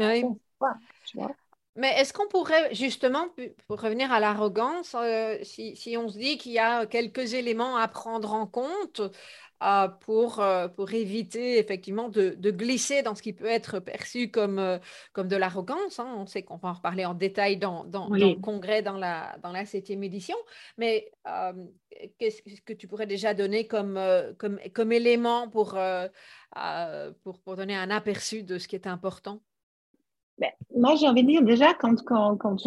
tu 1.05 1.17
vois. 1.17 1.32
Mais 1.75 1.89
est-ce 2.00 2.13
qu'on 2.13 2.27
pourrait 2.27 2.74
justement, 2.74 3.27
pour 3.67 3.82
revenir 3.82 4.12
à 4.12 4.22
l'arrogance, 4.22 4.96
euh, 4.98 5.38
si, 5.44 5.75
si, 5.75 5.98
on 5.98 6.08
se 6.08 6.17
dit 6.17 6.38
qu'il 6.38 6.53
y 6.53 6.60
a 6.60 6.86
quelques 6.86 7.34
éléments 7.34 7.75
à 7.75 7.89
prendre 7.89 8.34
en 8.34 8.48
compte 8.48 9.01
euh, 9.62 9.89
pour, 9.89 10.39
euh, 10.39 10.70
pour 10.70 10.94
éviter 10.94 11.60
effectivement 11.60 12.08
de, 12.08 12.29
de, 12.38 12.51
glisser 12.51 13.01
dans 13.01 13.13
ce 13.13 13.22
qui 13.22 13.34
peut 13.34 13.46
être 13.46 13.79
perçu 13.79 14.32
comme, 14.32 14.79
comme 15.12 15.27
de 15.27 15.36
l'arrogance, 15.36 16.00
hein? 16.00 16.13
on 16.17 16.25
sait 16.25 16.44
qu'on 16.44 16.55
va 16.55 16.70
en 16.70 16.74
reparler 16.74 17.05
en 17.05 17.13
détail 17.13 17.58
dans, 17.58 17.84
dans, 17.84 18.08
dans, 18.08 18.15
le 18.15 18.36
congrès 18.36 18.82
dans 18.82 18.98
la, 18.98 19.38
dans 19.44 19.51
la 19.51 19.65
septième 19.65 20.03
édition, 20.03 20.38
mais 20.77 21.12
qu'est-ce 22.17 22.62
que 22.62 22.74
tu 22.74 22.88
pourrais 22.88 23.08
déjà 23.08 23.34
donner 23.34 23.67
comme, 23.67 24.00
comme, 24.38 24.60
comme 24.74 24.94
élément 24.94 25.50
pour, 25.50 25.77
pour, 27.24 27.39
pour 27.39 27.55
donner 27.58 27.75
un 27.75 27.89
aperçu 27.89 28.44
de 28.44 28.60
ce 28.60 28.70
qui 28.70 28.75
est 28.75 28.88
important? 28.88 29.41
Ben, 30.38 30.50
moi, 30.75 30.96
j'ai 30.96 31.08
envie 31.08 31.24
de 31.24 31.27
dire 31.27 31.44
déjà, 31.44 31.74
quand, 31.74 32.04
quand, 32.04 32.36
quand, 32.38 32.58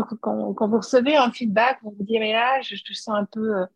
quand, 0.54 0.68
vous 0.68 0.78
recevez 0.78 1.16
un 1.16 1.30
feedback, 1.30 1.78
vous 1.82 1.90
vous 1.90 2.04
dites, 2.04 2.18
mais 2.18 2.32
là, 2.32 2.60
je, 2.62 2.82
te 2.82 2.92
sens 2.94 3.14
un 3.14 3.26
peu 3.26 3.56
euh, 3.58 3.66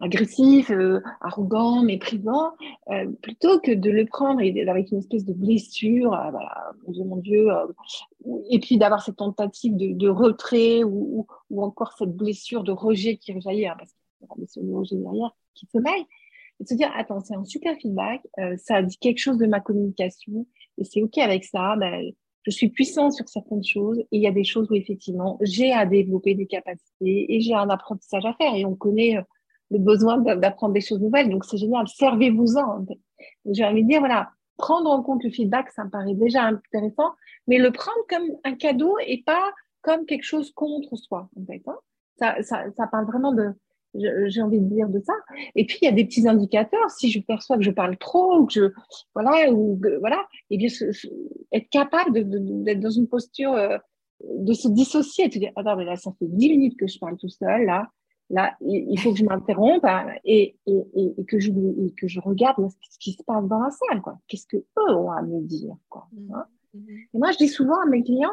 agressif, 0.00 0.70
euh, 0.70 1.00
arrogant, 1.20 1.82
méprisant, 1.82 2.52
euh, 2.90 3.10
plutôt 3.22 3.58
que 3.58 3.72
de 3.72 3.90
le 3.90 4.06
prendre 4.06 4.40
et 4.40 4.68
avec 4.68 4.92
une 4.92 4.98
espèce 4.98 5.24
de 5.24 5.32
blessure, 5.32 6.10
voilà, 6.10 6.72
mon 6.86 7.16
Dieu, 7.16 7.48
Dieu, 8.24 8.34
et 8.50 8.60
puis 8.60 8.78
d'avoir 8.78 9.02
cette 9.02 9.16
tentative 9.16 9.76
de, 9.76 9.92
de 9.92 10.08
retrait 10.08 10.84
ou, 10.84 11.26
ou, 11.50 11.62
encore 11.64 11.92
cette 11.98 12.14
blessure 12.16 12.62
de 12.62 12.72
rejet 12.72 13.16
qui 13.16 13.32
rejaillit, 13.32 13.66
hein, 13.66 13.74
parce 13.76 13.92
qu'il 14.52 14.62
y 14.62 14.66
a 14.66 14.68
une 14.68 14.76
rejet 14.76 14.96
derrière 14.96 15.30
qui 15.54 15.66
sommeille, 15.66 16.06
et 16.60 16.64
de 16.64 16.68
se 16.68 16.74
dire, 16.74 16.90
attends, 16.94 17.20
c'est 17.20 17.34
un 17.34 17.44
super 17.44 17.76
feedback, 17.78 18.22
ça 18.58 18.80
dit 18.80 18.96
quelque 18.98 19.18
chose 19.18 19.38
de 19.38 19.46
ma 19.46 19.58
communication, 19.58 20.46
et 20.78 20.84
c'est 20.84 21.02
OK 21.02 21.18
avec 21.18 21.44
ça, 21.44 21.74
ben, 21.76 22.12
je 22.44 22.50
suis 22.50 22.68
puissant 22.68 23.10
sur 23.10 23.28
certaines 23.28 23.64
choses 23.64 23.98
et 23.98 24.06
il 24.12 24.22
y 24.22 24.26
a 24.26 24.32
des 24.32 24.44
choses 24.44 24.70
où 24.70 24.74
effectivement 24.74 25.38
j'ai 25.40 25.72
à 25.72 25.86
développer 25.86 26.34
des 26.34 26.46
capacités 26.46 27.34
et 27.34 27.40
j'ai 27.40 27.54
un 27.54 27.70
apprentissage 27.70 28.24
à 28.24 28.34
faire 28.34 28.54
et 28.54 28.64
on 28.64 28.76
connaît 28.76 29.16
euh, 29.16 29.22
le 29.70 29.78
besoin 29.78 30.18
d'apprendre 30.18 30.74
des 30.74 30.80
choses 30.80 31.00
nouvelles. 31.00 31.30
Donc 31.30 31.44
c'est 31.44 31.56
génial, 31.56 31.88
servez-vous-en. 31.88 32.84
J'ai 33.46 33.64
envie 33.64 33.82
de 33.82 33.88
dire, 33.88 34.00
voilà, 34.00 34.30
prendre 34.58 34.90
en 34.90 35.02
compte 35.02 35.24
le 35.24 35.30
feedback, 35.30 35.70
ça 35.70 35.84
me 35.84 35.90
paraît 35.90 36.14
déjà 36.14 36.44
intéressant, 36.44 37.12
mais 37.46 37.58
le 37.58 37.72
prendre 37.72 37.98
comme 38.08 38.28
un 38.44 38.54
cadeau 38.54 38.96
et 39.06 39.22
pas 39.24 39.52
comme 39.80 40.06
quelque 40.06 40.24
chose 40.24 40.52
contre 40.52 40.96
soi, 40.96 41.28
en 41.36 41.44
fait. 41.46 41.62
Hein. 41.66 41.78
Ça, 42.18 42.42
ça, 42.42 42.64
ça 42.76 42.86
parle 42.86 43.06
vraiment 43.06 43.32
de, 43.32 43.52
j'ai 43.94 44.42
envie 44.42 44.60
de 44.60 44.66
dire 44.66 44.88
de 44.88 45.00
ça. 45.00 45.12
Et 45.54 45.66
puis 45.66 45.78
il 45.82 45.84
y 45.84 45.88
a 45.88 45.92
des 45.92 46.04
petits 46.04 46.26
indicateurs. 46.28 46.90
Si 46.90 47.10
je 47.10 47.20
perçois 47.20 47.56
que 47.56 47.62
je 47.62 47.70
parle 47.70 47.96
trop, 47.96 48.38
ou 48.38 48.46
que 48.46 48.52
je 48.52 48.72
voilà, 49.14 49.52
ou 49.52 49.80
voilà, 50.00 50.24
et 50.50 50.54
eh 50.54 50.56
bien 50.56 50.68
être 51.52 51.68
capable 51.70 52.12
d'être 52.64 52.80
dans 52.80 52.90
une 52.90 53.08
posture 53.08 53.52
euh, 53.52 53.78
de 54.22 54.52
se 54.52 54.68
dissocier, 54.68 55.28
de 55.28 55.38
dire 55.38 55.52
attends 55.56 55.76
mais 55.76 55.84
là 55.84 55.96
ça 55.96 56.12
fait 56.18 56.26
dix 56.28 56.50
minutes 56.50 56.78
que 56.78 56.86
je 56.86 56.98
parle 56.98 57.16
tout 57.16 57.28
seul 57.28 57.66
là. 57.66 57.88
Là, 58.30 58.56
il 58.62 58.98
faut 58.98 59.12
que 59.12 59.18
je 59.18 59.24
m'interrompe 59.24 59.84
hein, 59.84 60.06
et, 60.24 60.56
et, 60.66 60.82
et, 61.18 61.24
que 61.26 61.38
je, 61.38 61.50
que 61.94 62.08
je 62.08 62.20
regarde 62.20 62.56
ce 62.88 62.98
qui 62.98 63.12
se 63.12 63.22
passe 63.22 63.46
dans 63.46 63.58
la 63.58 63.70
salle. 63.70 64.00
Qu'est-ce 64.26 64.46
que 64.46 64.56
eux 64.56 64.94
ont 64.94 65.10
à 65.10 65.20
me 65.20 65.42
dire 65.42 65.76
quoi, 65.90 66.08
mmh. 66.10 66.32
Hein. 66.32 66.44
Mmh. 66.72 66.78
Et 67.12 67.18
moi, 67.18 67.32
je 67.32 67.36
dis 67.36 67.48
souvent 67.48 67.78
à 67.82 67.86
mes 67.86 68.02
clients, 68.02 68.30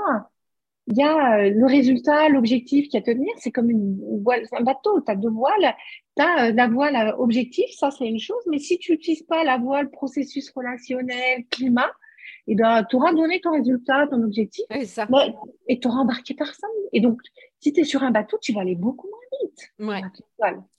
il 0.87 0.97
y 0.97 1.03
a 1.03 1.37
euh, 1.37 1.49
le 1.49 1.65
résultat, 1.65 2.29
l'objectif 2.29 2.89
qui 2.89 2.97
a 2.97 2.99
à 2.99 3.03
tenir. 3.03 3.31
C'est 3.37 3.51
comme 3.51 3.69
une 3.69 3.99
voile, 4.23 4.45
un 4.51 4.63
bateau. 4.63 4.99
Tu 5.01 5.11
as 5.11 5.15
deux 5.15 5.29
voiles. 5.29 5.75
Tu 6.17 6.23
as 6.23 6.47
euh, 6.47 6.53
la 6.53 6.67
voile 6.67 6.95
euh, 6.95 7.15
objectif, 7.17 7.69
ça 7.71 7.91
c'est 7.91 8.07
une 8.07 8.19
chose. 8.19 8.43
Mais 8.49 8.59
si 8.59 8.77
tu 8.79 8.93
n'utilises 8.93 9.23
pas 9.23 9.43
la 9.43 9.57
voile 9.57 9.89
processus 9.91 10.51
relationnel, 10.51 11.45
climat, 11.49 11.91
et 12.47 12.53
eh 12.53 12.55
ben, 12.55 12.83
tu 12.89 12.95
auras 12.95 13.13
donné 13.13 13.39
ton 13.39 13.51
résultat, 13.51 14.07
ton 14.07 14.21
objectif. 14.23 14.65
ça. 14.85 15.07
et 15.67 15.79
tu 15.79 15.87
auras 15.87 15.99
embarqué 15.99 16.33
personne. 16.33 16.69
Et 16.91 16.99
donc, 16.99 17.19
si 17.59 17.71
tu 17.71 17.81
es 17.81 17.83
sur 17.83 18.01
un 18.03 18.09
bateau, 18.09 18.37
tu 18.41 18.51
vas 18.51 18.61
aller 18.61 18.75
beaucoup 18.75 19.07
moins 19.07 19.19
vite. 19.43 19.71
Ouais. 19.79 20.01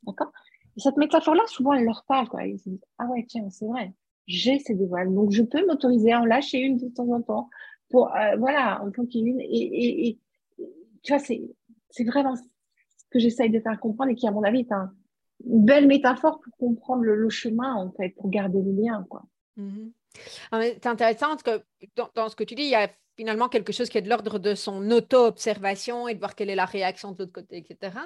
D'accord? 0.03 0.33
Et 0.77 0.81
cette 0.81 0.97
métaphore-là, 0.97 1.43
souvent, 1.47 1.73
elle 1.73 1.85
leur 1.85 2.05
parle. 2.09 2.29
Quoi. 2.29 2.47
Ils 2.47 2.59
se 2.59 2.69
disent 2.69 2.85
Ah 2.99 3.07
ouais, 3.07 3.25
tiens, 3.29 3.49
c'est 3.51 3.67
vrai. 3.67 3.93
J'ai 4.27 4.59
ces 4.59 4.75
deux 4.75 4.87
voiles. 4.87 5.15
Donc, 5.15 5.31
je 5.31 5.43
peux 5.43 5.65
m'autoriser 5.67 6.13
à 6.13 6.21
en 6.21 6.25
lâcher 6.25 6.59
une 6.59 6.79
de 6.79 6.89
temps 6.89 7.09
en 7.09 7.23
temps 7.23 7.49
euh, 7.95 8.37
voilà, 8.39 8.83
en 8.83 8.91
tant 8.91 9.07
qu'une. 9.07 9.41
Et, 9.41 10.19
tu 11.03 11.13
vois, 11.13 11.19
c'est 11.19 12.05
vraiment 12.05 12.37
ce 12.37 12.43
que 13.11 13.19
j'essaye 13.19 13.51
de 13.51 13.61
faire 13.61 13.79
comprendre 13.81 14.11
et 14.11 14.15
qui, 14.15 14.27
à 14.27 14.31
mon 14.31 14.43
avis, 14.43 14.61
est 14.61 14.73
un, 14.73 14.93
une 15.45 15.65
belle 15.65 15.87
métaphore 15.87 16.41
pour 16.41 16.57
comprendre 16.57 17.03
le, 17.03 17.29
chemin, 17.31 17.75
en 17.75 17.91
fait, 17.93 18.11
pour 18.11 18.31
garder 18.31 18.63
le 18.63 18.73
lien, 18.73 19.05
quoi. 19.09 19.25
Mm-hmm. 19.59 19.93
Ah, 20.51 20.61
c'est 20.63 20.87
intéressant 20.87 21.29
parce 21.29 21.43
que 21.43 21.63
dans, 22.15 22.29
ce 22.29 22.37
que 22.37 22.45
tu 22.45 22.55
dis, 22.55 22.65
il 22.65 22.71
y 22.71 22.75
a 22.75 22.89
finalement 23.17 23.49
quelque 23.49 23.73
chose 23.73 23.89
qui 23.89 23.99
est 23.99 24.03
de 24.03 24.09
l'ordre 24.09 24.39
de 24.39 24.55
son 24.55 24.91
auto-observation 24.91 26.09
et 26.09 26.15
de 26.15 26.19
voir 26.19 26.35
quelle 26.35 26.49
est 26.49 26.55
la 26.55 26.65
réaction 26.65 27.13
de 27.13 27.19
l'autre 27.19 27.33
côté, 27.33 27.59
etc. 27.59 27.99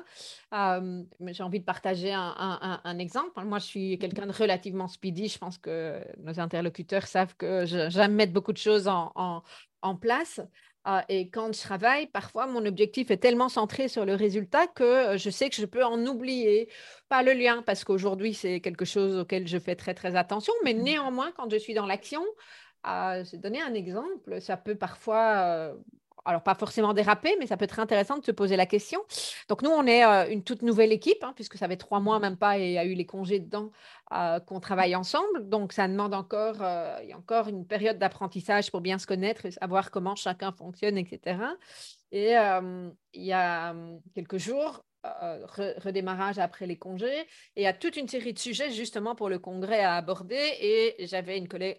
Euh, 0.52 1.02
J'ai 1.26 1.42
envie 1.42 1.60
de 1.60 1.64
partager 1.64 2.12
un, 2.12 2.98
exemple. 2.98 3.40
Moi, 3.44 3.58
je 3.58 3.64
suis 3.64 3.98
quelqu'un 3.98 4.26
de 4.26 4.32
relativement 4.32 4.88
speedy. 4.88 5.28
Je 5.28 5.38
pense 5.38 5.58
que 5.58 6.00
nos 6.18 6.40
interlocuteurs 6.40 7.06
savent 7.06 7.36
que 7.36 7.64
j'aime 7.66 8.14
mettre 8.14 8.32
beaucoup 8.32 8.52
de 8.52 8.58
choses 8.58 8.88
en, 8.88 9.42
en 9.86 9.96
place. 9.96 10.40
Euh, 10.86 11.00
et 11.08 11.28
quand 11.30 11.52
je 11.52 11.60
travaille, 11.60 12.06
parfois, 12.06 12.46
mon 12.46 12.64
objectif 12.64 13.10
est 13.10 13.16
tellement 13.16 13.48
centré 13.48 13.88
sur 13.88 14.04
le 14.04 14.14
résultat 14.14 14.66
que 14.68 14.84
euh, 14.84 15.18
je 15.18 15.30
sais 15.30 15.50
que 15.50 15.56
je 15.56 15.66
peux 15.66 15.84
en 15.84 16.04
oublier. 16.06 16.68
Pas 17.08 17.22
le 17.22 17.32
lien, 17.32 17.62
parce 17.62 17.82
qu'aujourd'hui, 17.82 18.34
c'est 18.34 18.60
quelque 18.60 18.84
chose 18.84 19.18
auquel 19.18 19.48
je 19.48 19.58
fais 19.58 19.74
très, 19.74 19.94
très 19.94 20.14
attention. 20.14 20.52
Mais 20.64 20.74
mmh. 20.74 20.82
néanmoins, 20.82 21.32
quand 21.36 21.50
je 21.50 21.56
suis 21.56 21.74
dans 21.74 21.86
l'action, 21.86 22.22
euh, 22.86 23.24
je 23.24 23.32
vais 23.32 23.38
donner 23.38 23.60
un 23.62 23.74
exemple. 23.74 24.40
Ça 24.40 24.56
peut 24.56 24.76
parfois 24.76 25.74
alors 26.26 26.42
pas 26.42 26.54
forcément 26.54 26.92
déraper, 26.92 27.34
mais 27.38 27.46
ça 27.46 27.56
peut 27.56 27.64
être 27.64 27.78
intéressant 27.78 28.18
de 28.18 28.24
se 28.24 28.32
poser 28.32 28.56
la 28.56 28.66
question. 28.66 29.00
Donc 29.48 29.62
nous, 29.62 29.70
on 29.70 29.86
est 29.86 30.04
euh, 30.04 30.28
une 30.28 30.42
toute 30.42 30.62
nouvelle 30.62 30.92
équipe, 30.92 31.22
hein, 31.22 31.32
puisque 31.34 31.56
ça 31.56 31.68
fait 31.68 31.76
trois 31.76 32.00
mois 32.00 32.18
même 32.18 32.36
pas 32.36 32.58
et 32.58 32.66
il 32.66 32.72
y 32.72 32.78
a 32.78 32.84
eu 32.84 32.94
les 32.94 33.06
congés 33.06 33.38
dedans 33.38 33.70
euh, 34.12 34.40
qu'on 34.40 34.60
travaille 34.60 34.96
ensemble. 34.96 35.48
Donc 35.48 35.72
ça 35.72 35.86
demande 35.86 36.14
encore, 36.14 36.56
euh, 36.60 36.98
il 37.02 37.08
y 37.08 37.12
a 37.12 37.16
encore 37.16 37.48
une 37.48 37.64
période 37.66 37.98
d'apprentissage 37.98 38.70
pour 38.70 38.80
bien 38.80 38.98
se 38.98 39.06
connaître 39.06 39.48
savoir 39.50 39.90
comment 39.90 40.16
chacun 40.16 40.52
fonctionne, 40.52 40.98
etc. 40.98 41.38
Et 42.12 42.32
il 43.12 43.24
y 43.24 43.32
a 43.32 43.74
quelques 44.14 44.38
jours, 44.38 44.84
redémarrage 45.04 46.38
après 46.38 46.66
les 46.66 46.76
congés. 46.76 47.20
Et 47.56 47.60
il 47.60 47.62
y 47.62 47.66
a 47.66 47.72
toute 47.72 47.96
une 47.96 48.08
série 48.08 48.32
de 48.32 48.38
sujets 48.38 48.70
justement 48.70 49.14
pour 49.14 49.28
le 49.28 49.38
congrès 49.38 49.80
à 49.80 49.94
aborder. 49.96 50.40
Et 50.60 51.06
j'avais 51.06 51.36
une 51.38 51.48
collègue, 51.48 51.78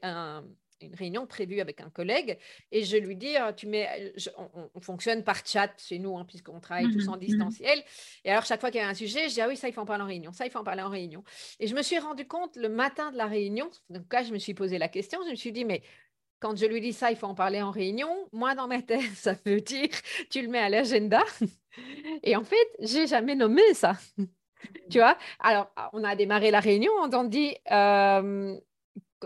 une 0.81 0.95
réunion 0.95 1.25
prévue 1.25 1.59
avec 1.59 1.81
un 1.81 1.89
collègue 1.89 2.37
et 2.71 2.83
je 2.83 2.97
lui 2.97 3.15
dis, 3.15 3.35
ah, 3.35 3.53
tu 3.53 3.67
mets, 3.67 4.13
on, 4.73 4.81
fonctionne 4.81 5.23
par 5.23 5.45
chat 5.45 5.71
chez 5.77 5.99
nous, 5.99 6.17
hein, 6.17 6.25
puisqu'on 6.25 6.59
travaille 6.59 6.91
tous 6.91 7.05
mmh 7.05 7.09
en 7.09 7.15
mmh 7.15 7.19
distanciel. 7.19 7.83
Et 8.23 8.31
alors, 8.31 8.45
chaque 8.45 8.61
fois 8.61 8.71
qu'il 8.71 8.79
y 8.79 8.83
a 8.83 8.87
un 8.87 8.93
sujet, 8.93 9.29
je 9.29 9.33
dis, 9.35 9.41
ah 9.41 9.47
oui, 9.47 9.57
ça, 9.57 9.67
il 9.67 9.73
faut 9.73 9.81
en 9.81 9.85
parler 9.85 10.03
en 10.03 10.07
réunion, 10.07 10.31
ça, 10.31 10.45
il 10.45 10.51
faut 10.51 10.59
en 10.59 10.63
parler 10.63 10.83
en 10.83 10.89
réunion. 10.89 11.23
Et 11.59 11.67
je 11.67 11.75
me 11.75 11.81
suis 11.81 11.99
rendu 11.99 12.27
compte 12.27 12.55
le 12.55 12.69
matin 12.69 13.11
de 13.11 13.17
la 13.17 13.25
réunion, 13.25 13.69
donc 13.89 14.11
là, 14.13 14.23
je 14.23 14.31
me 14.31 14.37
suis 14.37 14.53
posé 14.53 14.77
la 14.77 14.87
question, 14.87 15.19
je 15.25 15.31
me 15.31 15.35
suis 15.35 15.51
dit, 15.51 15.65
mais 15.65 15.81
quand 16.39 16.55
je 16.55 16.65
lui 16.65 16.81
dis 16.81 16.93
ça, 16.93 17.11
il 17.11 17.17
faut 17.17 17.27
en 17.27 17.35
parler 17.35 17.61
en 17.61 17.71
réunion, 17.71 18.09
moi, 18.31 18.55
dans 18.55 18.67
ma 18.67 18.81
tête, 18.81 19.01
ça 19.15 19.35
veut 19.45 19.61
dire, 19.61 19.89
tu 20.29 20.41
le 20.41 20.47
mets 20.47 20.59
à 20.59 20.69
l'agenda. 20.69 21.23
Et 22.23 22.35
en 22.35 22.43
fait, 22.43 22.67
j'ai 22.79 23.07
jamais 23.07 23.35
nommé 23.35 23.73
ça. 23.73 23.97
tu 24.89 24.99
vois? 24.99 25.17
Alors, 25.39 25.71
on 25.93 26.03
a 26.03 26.15
démarré 26.15 26.51
la 26.51 26.59
réunion, 26.59 26.91
on 26.99 27.23
dit, 27.23 27.55
euh, 27.71 28.57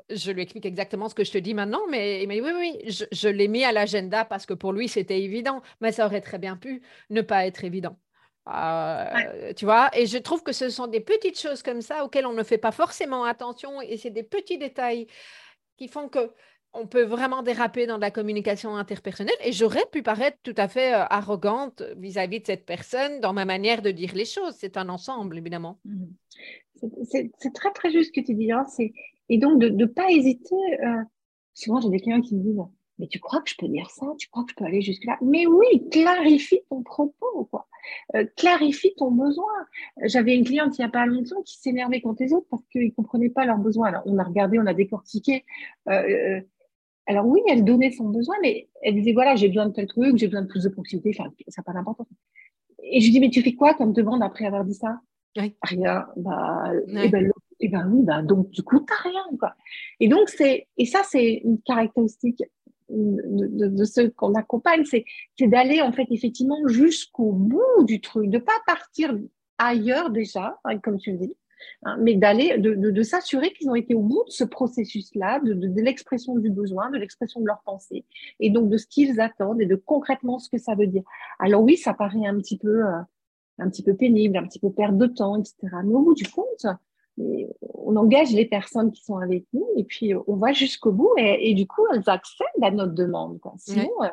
je 0.09 0.31
lui 0.31 0.41
explique 0.41 0.65
exactement 0.65 1.09
ce 1.09 1.15
que 1.15 1.23
je 1.23 1.31
te 1.31 1.37
dis 1.37 1.53
maintenant, 1.53 1.81
mais 1.89 2.23
il 2.23 2.27
m'a 2.27 2.35
dit 2.35 2.41
oui, 2.41 2.51
oui, 2.55 2.91
je, 3.11 3.27
l'ai 3.27 3.47
mis 3.47 3.63
à 3.63 3.71
l'agenda 3.71 4.25
parce 4.25 4.45
que 4.45 4.53
pour 4.53 4.73
lui, 4.73 4.87
c'était 4.87 5.21
évident, 5.21 5.61
mais 5.81 5.91
ça 5.91 6.05
aurait 6.05 6.21
très 6.21 6.39
bien 6.39 6.57
pu 6.57 6.81
ne 7.09 7.21
pas 7.21 7.45
être 7.45 7.63
évident. 7.63 7.97
Euh, 8.47 9.53
tu 9.53 9.65
vois, 9.65 9.89
et 9.93 10.07
je 10.07 10.17
trouve 10.17 10.43
que 10.43 10.51
ce 10.51 10.69
sont 10.69 10.87
des 10.87 10.99
petites 10.99 11.39
choses 11.39 11.61
comme 11.61 11.81
ça 11.81 12.03
auxquelles 12.03 12.25
on 12.25 12.33
ne 12.33 12.43
fait 12.43 12.57
pas 12.57 12.71
forcément 12.71 13.23
attention 13.23 13.81
et 13.81 13.97
c'est 13.97 14.09
des 14.09 14.23
petits 14.23 14.57
détails 14.57 15.07
qui 15.77 15.87
font 15.87 16.09
que 16.09 16.31
on 16.73 16.87
peut 16.87 17.03
vraiment 17.03 17.43
déraper 17.43 17.85
dans 17.85 17.97
la 17.97 18.11
communication 18.11 18.77
interpersonnelle 18.77 19.35
et 19.43 19.51
j'aurais 19.51 19.85
pu 19.91 20.03
paraître 20.03 20.37
tout 20.41 20.55
à 20.55 20.67
fait 20.67 20.93
euh, 20.93 21.03
arrogante 21.09 21.83
vis-à-vis 21.97 22.39
de 22.39 22.45
cette 22.45 22.65
personne 22.65 23.19
dans 23.19 23.33
ma 23.33 23.45
manière 23.45 23.81
de 23.81 23.91
dire 23.91 24.13
les 24.15 24.25
choses. 24.25 24.55
C'est 24.57 24.77
un 24.77 24.89
ensemble, 24.89 25.37
évidemment. 25.37 25.79
Mmh. 25.83 26.05
C'est 27.03 27.53
très, 27.53 27.71
très 27.71 27.91
juste 27.91 28.13
ce 28.15 28.21
que 28.21 28.25
tu 28.25 28.33
dis. 28.33 28.51
Hein. 28.51 28.65
Et 29.31 29.37
donc, 29.37 29.59
de 29.59 29.69
ne 29.69 29.85
pas 29.85 30.11
hésiter. 30.11 30.55
Euh, 30.83 31.03
souvent, 31.53 31.79
j'ai 31.79 31.89
des 31.89 32.01
clients 32.01 32.19
qui 32.19 32.35
me 32.35 32.43
disent 32.43 32.59
Mais 32.99 33.07
tu 33.07 33.17
crois 33.19 33.41
que 33.41 33.49
je 33.49 33.55
peux 33.57 33.69
dire 33.69 33.89
ça? 33.89 34.05
Tu 34.19 34.27
crois 34.27 34.43
que 34.43 34.51
je 34.51 34.55
peux 34.55 34.65
aller 34.65 34.81
jusque-là? 34.81 35.17
Mais 35.21 35.47
oui, 35.47 35.89
clarifie 35.89 36.59
ton 36.69 36.83
propos, 36.83 37.45
quoi. 37.49 37.69
Euh, 38.15 38.25
clarifie 38.35 38.93
ton 38.97 39.09
besoin. 39.09 39.53
J'avais 40.03 40.35
une 40.35 40.43
cliente 40.43 40.77
il 40.77 40.81
n'y 40.81 40.85
a 40.85 40.89
pas 40.89 41.05
longtemps 41.05 41.41
qui 41.43 41.57
s'énervait 41.59 42.01
contre 42.01 42.21
les 42.23 42.33
autres 42.33 42.47
parce 42.49 42.67
qu'ils 42.67 42.87
ne 42.87 42.91
comprenaient 42.91 43.29
pas 43.29 43.45
leurs 43.45 43.57
besoins. 43.57 43.87
Alors, 43.87 44.03
on 44.05 44.17
a 44.17 44.23
regardé, 44.23 44.59
on 44.59 44.65
a 44.65 44.73
décortiqué. 44.73 45.45
Euh, 45.87 46.41
alors, 47.07 47.25
oui, 47.25 47.39
elle 47.47 47.63
donnait 47.63 47.91
son 47.91 48.09
besoin, 48.09 48.35
mais 48.41 48.67
elle 48.81 48.95
disait 48.95 49.13
Voilà, 49.13 49.37
j'ai 49.37 49.47
besoin 49.47 49.67
de 49.67 49.73
tel 49.73 49.87
truc, 49.87 50.17
j'ai 50.17 50.27
besoin 50.27 50.41
de 50.41 50.47
plus 50.47 50.63
de 50.63 50.69
proximité, 50.69 51.15
enfin, 51.17 51.31
ça 51.47 51.61
n'a 51.61 51.63
pas 51.63 51.73
d'importance. 51.73 52.07
Et 52.83 52.99
je 52.99 53.05
lui 53.05 53.13
dis 53.13 53.19
Mais 53.21 53.29
tu 53.29 53.41
fais 53.41 53.53
quoi 53.53 53.75
comme 53.75 53.93
demande 53.93 54.21
après 54.23 54.45
avoir 54.45 54.65
dit 54.65 54.73
ça? 54.73 54.99
Rien. 55.35 56.07
Bah, 56.17 56.71
eh 56.87 57.09
ben, 57.09 57.31
et 57.59 57.69
ben 57.69 57.87
oui, 57.91 58.03
ben 58.03 58.23
donc 58.23 58.49
du 58.49 58.63
coup, 58.63 58.79
tu 58.79 58.85
n'as 58.89 59.11
rien. 59.11 59.37
Quoi. 59.39 59.55
Et 59.99 60.07
donc, 60.07 60.29
c'est, 60.29 60.67
et 60.77 60.85
ça, 60.85 61.01
c'est 61.03 61.41
une 61.43 61.61
caractéristique 61.61 62.43
de, 62.91 63.85
ceux 63.85 64.09
qu'on 64.09 64.33
accompagne, 64.33 64.83
c'est 64.85 65.05
d'aller 65.39 65.81
en 65.81 65.91
fait 65.91 66.07
effectivement 66.09 66.67
jusqu'au 66.67 67.31
bout 67.31 67.83
du 67.83 68.01
truc, 68.01 68.29
de 68.29 68.37
pas 68.37 68.59
partir 68.65 69.17
ailleurs 69.57 70.09
déjà, 70.09 70.59
hein, 70.65 70.77
comme 70.79 70.97
tu 70.97 71.13
le 71.13 71.17
dis, 71.19 71.35
hein, 71.83 71.97
mais 72.01 72.15
d'aller, 72.15 72.57
de, 72.57 73.03
s'assurer 73.03 73.53
qu'ils 73.53 73.69
ont 73.69 73.75
été 73.75 73.93
au 73.93 74.01
bout 74.01 74.23
de 74.25 74.31
ce 74.31 74.43
processus-là, 74.43 75.39
de, 75.39 75.81
l'expression 75.81 76.35
du 76.35 76.49
besoin, 76.49 76.89
de 76.89 76.97
l'expression 76.97 77.39
de 77.39 77.47
leur 77.47 77.61
pensée, 77.61 78.05
et 78.39 78.49
donc 78.49 78.69
de 78.69 78.77
ce 78.77 78.87
qu'ils 78.87 79.19
attendent 79.19 79.61
et 79.61 79.65
de 79.65 79.75
concrètement 79.75 80.39
ce 80.39 80.49
que 80.49 80.57
ça 80.57 80.75
veut 80.75 80.87
dire. 80.87 81.03
Alors 81.39 81.63
oui, 81.63 81.77
ça 81.77 81.93
paraît 81.93 82.25
un 82.25 82.37
petit 82.37 82.57
peu, 82.57 82.85
euh, 82.85 82.99
un 83.59 83.69
petit 83.69 83.83
peu 83.83 83.95
pénible, 83.95 84.37
un 84.37 84.45
petit 84.45 84.59
peu 84.59 84.71
perte 84.71 84.97
de 84.97 85.07
temps, 85.07 85.37
etc. 85.37 85.55
Mais 85.83 85.93
au 85.93 86.01
bout 86.01 86.13
du 86.13 86.27
compte, 86.29 86.65
on 87.17 87.95
engage 87.95 88.31
les 88.31 88.45
personnes 88.45 88.91
qui 88.91 89.03
sont 89.03 89.17
avec 89.17 89.45
nous 89.53 89.67
et 89.75 89.83
puis 89.83 90.13
on 90.27 90.35
va 90.35 90.53
jusqu'au 90.53 90.91
bout 90.91 91.13
et, 91.17 91.53
du 91.53 91.67
coup 91.67 91.85
elles 91.93 92.09
accèdent 92.09 92.47
à 92.61 92.71
notre 92.71 92.93
demande. 92.93 93.39
Sinon, 93.57 93.91
euh, 94.01 94.07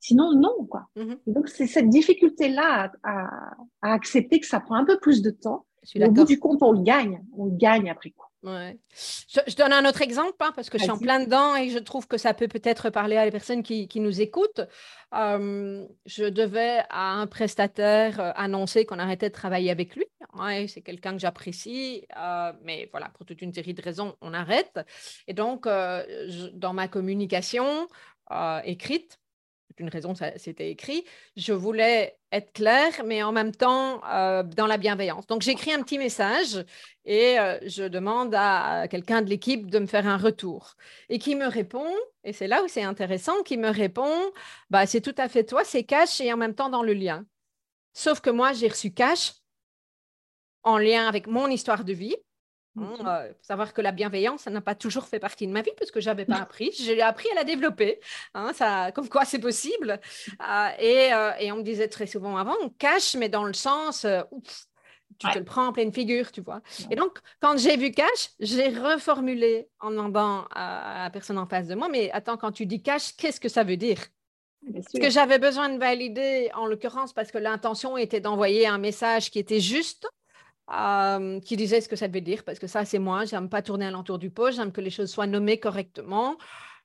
sinon 0.00 0.32
non. 0.34 0.66
Quoi. 0.68 0.86
Mm-hmm. 0.96 1.18
Donc 1.26 1.48
c'est 1.48 1.66
cette 1.66 1.88
difficulté-là 1.88 2.92
à, 3.02 3.54
accepter 3.82 4.40
que 4.40 4.46
ça 4.46 4.60
prend 4.60 4.76
un 4.76 4.84
peu 4.84 4.98
plus 4.98 5.22
de 5.22 5.30
temps. 5.30 5.66
Au 5.96 6.10
bout 6.10 6.24
du 6.24 6.38
compte, 6.38 6.62
on 6.62 6.72
le 6.72 6.82
gagne. 6.82 7.24
On 7.36 7.46
le 7.46 7.56
gagne 7.56 7.88
après 7.88 8.10
quoi. 8.10 8.29
Ouais. 8.42 8.78
Je, 9.28 9.54
donne 9.54 9.72
un 9.72 9.86
autre 9.86 10.00
exemple, 10.00 10.36
hein, 10.40 10.52
parce 10.56 10.70
que 10.70 10.78
je 10.78 10.84
suis 10.84 10.90
en 10.90 10.98
plein 10.98 11.22
dedans 11.22 11.54
et 11.56 11.68
je 11.68 11.78
trouve 11.78 12.06
que 12.06 12.16
ça 12.16 12.32
peut 12.32 12.48
peut-être 12.48 12.88
parler 12.88 13.16
à 13.16 13.24
les 13.26 13.30
personnes 13.30 13.62
qui, 13.62 13.88
nous 13.96 14.20
écoutent. 14.22 14.62
je 15.12 16.28
devais 16.28 16.82
à 16.88 17.12
un 17.12 17.26
prestataire 17.26 18.18
euh, 18.18 18.32
annoncer 18.34 18.86
qu'on 18.86 18.98
arrêtait 18.98 19.28
de 19.28 19.34
travailler 19.34 19.70
avec 19.70 19.94
lui. 19.94 20.06
Ouais, 20.34 20.66
c'est 20.68 20.80
quelqu'un 20.80 21.12
que 21.12 21.18
j'apprécie, 21.18 22.06
euh, 22.16 22.52
mais 22.62 22.88
voilà, 22.92 23.10
pour 23.10 23.26
toute 23.26 23.42
une 23.42 23.52
série 23.52 23.74
de 23.74 23.82
raisons, 23.82 24.16
on 24.22 24.32
arrête. 24.32 24.80
Et 25.26 25.34
donc, 25.34 25.66
euh, 25.66 26.50
dans 26.54 26.72
ma 26.72 26.88
communication 26.88 27.88
écrite, 28.64 29.19
une 29.78 29.88
raison, 29.88 30.14
c'était 30.36 30.70
écrit. 30.70 31.04
Je 31.36 31.52
voulais 31.52 32.18
être 32.32 32.52
claire, 32.52 33.02
mais 33.04 33.22
en 33.22 33.32
même 33.32 33.54
temps 33.54 34.02
euh, 34.04 34.42
dans 34.42 34.66
la 34.66 34.76
bienveillance. 34.76 35.26
Donc, 35.26 35.42
j'écris 35.42 35.72
un 35.72 35.82
petit 35.82 35.98
message 35.98 36.64
et 37.04 37.38
euh, 37.38 37.58
je 37.66 37.84
demande 37.84 38.34
à, 38.34 38.88
quelqu'un 38.88 39.22
de 39.22 39.30
l'équipe 39.30 39.70
de 39.70 39.78
me 39.78 39.86
faire 39.86 40.06
un 40.06 40.16
retour. 40.16 40.74
Et 41.08 41.18
qui 41.18 41.34
me 41.34 41.46
répond, 41.46 41.92
et 42.24 42.32
c'est 42.32 42.48
là 42.48 42.62
où 42.62 42.68
c'est 42.68 42.82
intéressant, 42.82 43.42
qui 43.42 43.56
me 43.56 43.70
répond, 43.70 44.14
bah, 44.70 44.86
c'est 44.86 45.00
tout 45.00 45.14
à 45.18 45.28
fait 45.28 45.44
toi, 45.44 45.64
c'est 45.64 45.84
cash 45.84 46.20
et 46.20 46.32
en 46.32 46.36
même 46.36 46.54
temps 46.54 46.70
dans 46.70 46.82
le 46.82 46.92
lien. 46.92 47.24
Sauf 47.92 48.20
que 48.20 48.30
moi, 48.30 48.52
j'ai 48.52 48.68
reçu 48.68 48.92
cash 48.92 49.34
en 50.62 50.78
lien 50.78 51.08
avec 51.08 51.26
mon 51.26 51.48
histoire 51.48 51.84
de 51.84 51.92
vie 51.92 52.16
il 52.80 53.06
hein, 53.06 53.06
euh, 53.06 53.28
faut 53.28 53.34
savoir 53.42 53.72
que 53.72 53.80
la 53.80 53.92
bienveillance, 53.92 54.42
ça 54.42 54.50
n'a 54.50 54.60
pas 54.60 54.74
toujours 54.74 55.06
fait 55.06 55.18
partie 55.18 55.46
de 55.46 55.52
ma 55.52 55.62
vie 55.62 55.72
parce 55.78 55.90
que 55.90 56.00
je 56.00 56.08
n'avais 56.08 56.24
pas 56.24 56.36
appris. 56.36 56.70
J'ai 56.72 57.00
appris 57.02 57.28
à 57.32 57.34
la 57.34 57.44
développer. 57.44 58.00
Hein, 58.34 58.52
ça, 58.54 58.90
comme 58.92 59.08
quoi 59.08 59.24
c'est 59.24 59.38
possible. 59.38 60.00
Euh, 60.40 60.68
et, 60.78 61.12
euh, 61.12 61.32
et, 61.38 61.52
on 61.52 61.56
me 61.56 61.62
disait 61.62 61.88
très 61.88 62.06
souvent 62.06 62.36
avant, 62.36 62.56
on 62.62 62.70
cache, 62.70 63.14
mais 63.16 63.28
dans 63.28 63.44
le 63.44 63.52
sens, 63.52 64.06
tu 65.18 65.28
te 65.30 65.38
le 65.38 65.44
prends 65.44 65.66
en 65.66 65.72
pleine 65.72 65.92
figure, 65.92 66.32
tu 66.32 66.40
vois. 66.40 66.62
Et 66.90 66.96
donc, 66.96 67.18
quand 67.40 67.58
j'ai 67.58 67.76
vu 67.76 67.90
cache, 67.90 68.30
j'ai 68.40 68.68
reformulé 68.68 69.68
en 69.80 69.90
demandant 69.90 70.46
à, 70.50 71.02
la 71.04 71.10
personne 71.10 71.38
en 71.38 71.46
face 71.46 71.68
de 71.68 71.74
moi, 71.74 71.88
mais 71.88 72.10
attends, 72.12 72.36
quand 72.36 72.52
tu 72.52 72.66
dis 72.66 72.82
cache, 72.82 73.14
qu'est-ce 73.16 73.40
que 73.40 73.48
ça 73.48 73.64
veut 73.64 73.76
dire? 73.76 73.98
Ce 74.92 75.00
que 75.00 75.08
j'avais 75.08 75.38
besoin 75.38 75.70
de 75.70 75.78
valider, 75.78 76.50
en 76.54 76.66
l'occurrence, 76.66 77.12
parce 77.12 77.30
que 77.30 77.38
l'intention 77.38 77.96
était 77.96 78.20
d'envoyer 78.20 78.66
un 78.66 78.78
message 78.78 79.30
qui 79.30 79.38
était 79.38 79.60
juste, 79.60 80.06
euh, 80.72 81.40
qui 81.40 81.56
disait 81.56 81.80
ce 81.80 81.88
que 81.88 81.96
ça 81.96 82.08
devait 82.08 82.20
dire, 82.20 82.44
parce 82.44 82.58
que 82.58 82.66
ça, 82.66 82.84
c'est 82.84 82.98
moi, 82.98 83.24
j'aime 83.24 83.48
pas 83.48 83.62
tourner 83.62 83.86
alentour 83.86 84.18
du 84.18 84.30
pot, 84.30 84.50
j'aime 84.50 84.72
que 84.72 84.80
les 84.80 84.90
choses 84.90 85.10
soient 85.10 85.26
nommées 85.26 85.58
correctement. 85.58 86.36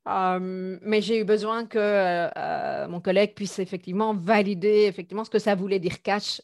Euh, 0.08 0.78
mais 0.84 1.02
j'ai 1.02 1.20
eu 1.20 1.24
besoin 1.24 1.66
que 1.66 1.80
euh, 1.80 2.88
mon 2.88 3.02
collègue 3.02 3.34
puisse 3.34 3.58
effectivement 3.58 4.14
valider 4.14 4.86
effectivement 4.86 5.24
ce 5.24 5.32
que 5.32 5.40
ça 5.40 5.56
voulait 5.56 5.80
dire 5.80 6.04
cash 6.04 6.44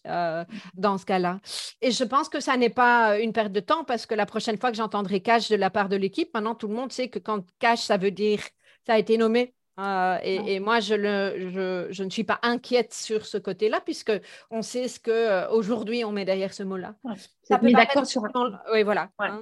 dans 0.73 0.97
ce 0.97 1.05
cas-là. 1.05 1.39
Et 1.81 1.91
je 1.91 2.03
pense 2.03 2.27
que 2.27 2.39
ça 2.39 2.57
n'est 2.57 2.71
pas 2.71 3.19
une 3.19 3.33
perte 3.33 3.51
de 3.51 3.59
temps 3.59 3.83
parce 3.83 4.07
que 4.07 4.15
la 4.15 4.25
prochaine 4.25 4.57
fois 4.57 4.71
que 4.71 4.77
j'entendrai 4.77 5.21
cash 5.21 5.49
de 5.49 5.55
la 5.55 5.69
part 5.69 5.89
de 5.89 5.95
l'équipe, 5.95 6.33
maintenant 6.33 6.55
tout 6.55 6.67
le 6.67 6.73
monde 6.73 6.91
sait 6.91 7.09
que 7.09 7.19
quand 7.19 7.45
cash, 7.59 7.81
ça 7.81 7.97
veut 7.97 8.09
dire 8.09 8.41
ça 8.87 8.93
a 8.93 8.97
été 8.97 9.17
nommé 9.17 9.53
euh, 9.81 10.17
et, 10.23 10.59
moi, 10.59 10.79
je, 10.79 10.93
ne 10.95 12.09
suis 12.09 12.23
pas 12.23 12.39
inquiète 12.43 12.93
sur 12.93 13.25
ce 13.25 13.37
côté-là, 13.37 13.81
puisque 13.83 14.11
on 14.49 14.61
sait 14.61 14.87
ce 14.87 14.99
que 14.99 15.11
euh, 15.11 15.49
aujourd'hui 15.49 16.05
on 16.05 16.11
met 16.11 16.25
derrière 16.25 16.53
ce 16.53 16.63
mot-là. 16.63 16.95
Ça 17.43 17.57
peut 17.57 17.65
mis 17.65 17.73
d'accord 17.73 18.05
sur. 18.05 18.23
Oui, 18.71 18.83
voilà. 18.83 19.09
Hein. 19.19 19.41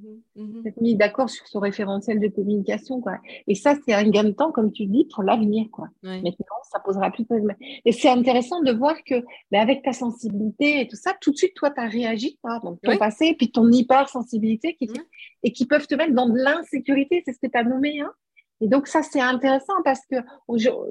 Mhm, 0.00 0.22
mhm. 0.34 0.72
mis 0.80 0.94
d'accord 0.94 1.30
sur 1.30 1.46
ce 1.46 1.56
référentiel 1.56 2.20
de 2.20 2.28
communication, 2.28 3.00
quoi. 3.00 3.18
Et 3.46 3.54
ça, 3.54 3.74
c'est 3.86 3.94
un 3.94 4.08
gain 4.10 4.24
de 4.24 4.30
temps, 4.30 4.52
comme 4.52 4.72
tu 4.72 4.84
dis, 4.86 5.06
pour 5.06 5.22
l'avenir, 5.22 5.66
quoi. 5.72 5.88
Maintenant, 6.02 6.32
ça 6.70 6.80
posera 6.80 7.10
plus 7.10 7.24
de. 7.24 7.40
Et 7.84 7.92
c'est 7.92 8.10
intéressant 8.10 8.60
de 8.62 8.72
voir 8.72 8.96
que, 9.04 9.24
ben, 9.50 9.60
avec 9.60 9.82
ta 9.82 9.92
sensibilité 9.92 10.80
et 10.80 10.88
tout 10.88 10.96
ça, 10.96 11.14
tout 11.20 11.30
de 11.30 11.36
suite, 11.36 11.54
toi, 11.54 11.70
tu 11.70 11.80
as 11.80 11.86
réagi, 11.86 12.38
quoi. 12.42 12.60
Donc, 12.62 12.80
ton 12.82 12.96
passé, 12.98 13.34
puis 13.38 13.50
ton 13.50 13.70
hypersensibilité, 13.70 14.74
qui, 14.74 14.88
mhm. 14.88 15.04
et 15.44 15.52
qui 15.52 15.66
peuvent 15.66 15.86
te 15.86 15.94
mettre 15.94 16.12
dans 16.12 16.28
de 16.28 16.38
l'insécurité, 16.38 17.22
c'est 17.24 17.32
ce 17.32 17.38
que 17.38 17.50
tu 17.50 17.58
as 17.58 17.64
nommé, 17.64 18.00
hein. 18.00 18.12
Et 18.60 18.68
donc, 18.68 18.86
ça, 18.86 19.02
c'est 19.02 19.20
intéressant 19.20 19.74
parce 19.84 20.00
que 20.10 20.16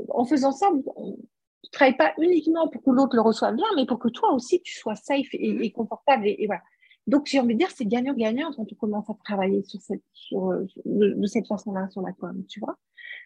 en 0.10 0.26
faisant 0.26 0.52
ça, 0.52 0.68
on 0.96 1.10
ne 1.10 1.70
travaille 1.72 1.98
pas 1.98 2.14
uniquement 2.20 2.68
pour 2.68 2.84
que 2.84 2.92
l'autre 2.92 3.16
le 3.16 3.22
reçoive 3.22 3.56
bien, 3.56 3.66
mais 3.76 3.86
pour 3.86 4.00
que 4.00 4.10
toi 4.10 4.32
aussi, 4.34 4.62
tu 4.62 4.74
sois 4.74 4.96
safe 4.96 5.28
et, 5.34 5.52
mm-hmm. 5.52 5.72
confortable. 5.74 6.28
Et, 6.28 6.46
voilà. 6.46 6.62
Donc, 7.08 7.26
j'ai 7.26 7.40
envie 7.40 7.54
de 7.54 7.60
dire, 7.60 7.72
c'est 7.72 7.86
gagnant-gagnant 7.86 8.52
quand 8.56 8.66
tu 8.66 8.76
commences 8.76 9.10
à 9.10 9.14
travailler 9.24 9.64
sur 9.64 9.82
cette, 9.82 10.04
sur, 10.14 10.52
de, 10.86 11.26
cette 11.26 11.48
façon-là 11.48 11.88
sur 11.90 12.02
la 12.02 12.14
com, 12.14 12.44
tu 12.48 12.60
vois. 12.60 12.76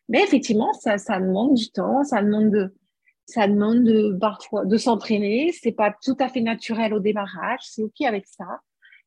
Mais 0.08 0.23
effectivement, 0.23 0.73
ça, 0.73 0.97
ça 0.97 1.19
demande 1.19 1.54
du 1.54 1.69
temps, 1.71 2.04
ça 2.04 2.21
demande 2.21 2.49
de, 2.49 2.73
ça 3.25 3.47
demande 3.47 3.84
de, 3.84 4.17
parfois 4.19 4.65
de 4.65 4.78
s'entraîner. 4.78 5.52
C'est 5.52 5.71
pas 5.71 5.93
tout 6.04 6.17
à 6.19 6.30
fait 6.30 6.41
naturel 6.41 6.93
au 6.93 6.99
démarrage. 6.99 7.62
C'est 7.63 7.84
OK 7.84 8.02
avec 8.02 8.25
ça. 8.25 8.62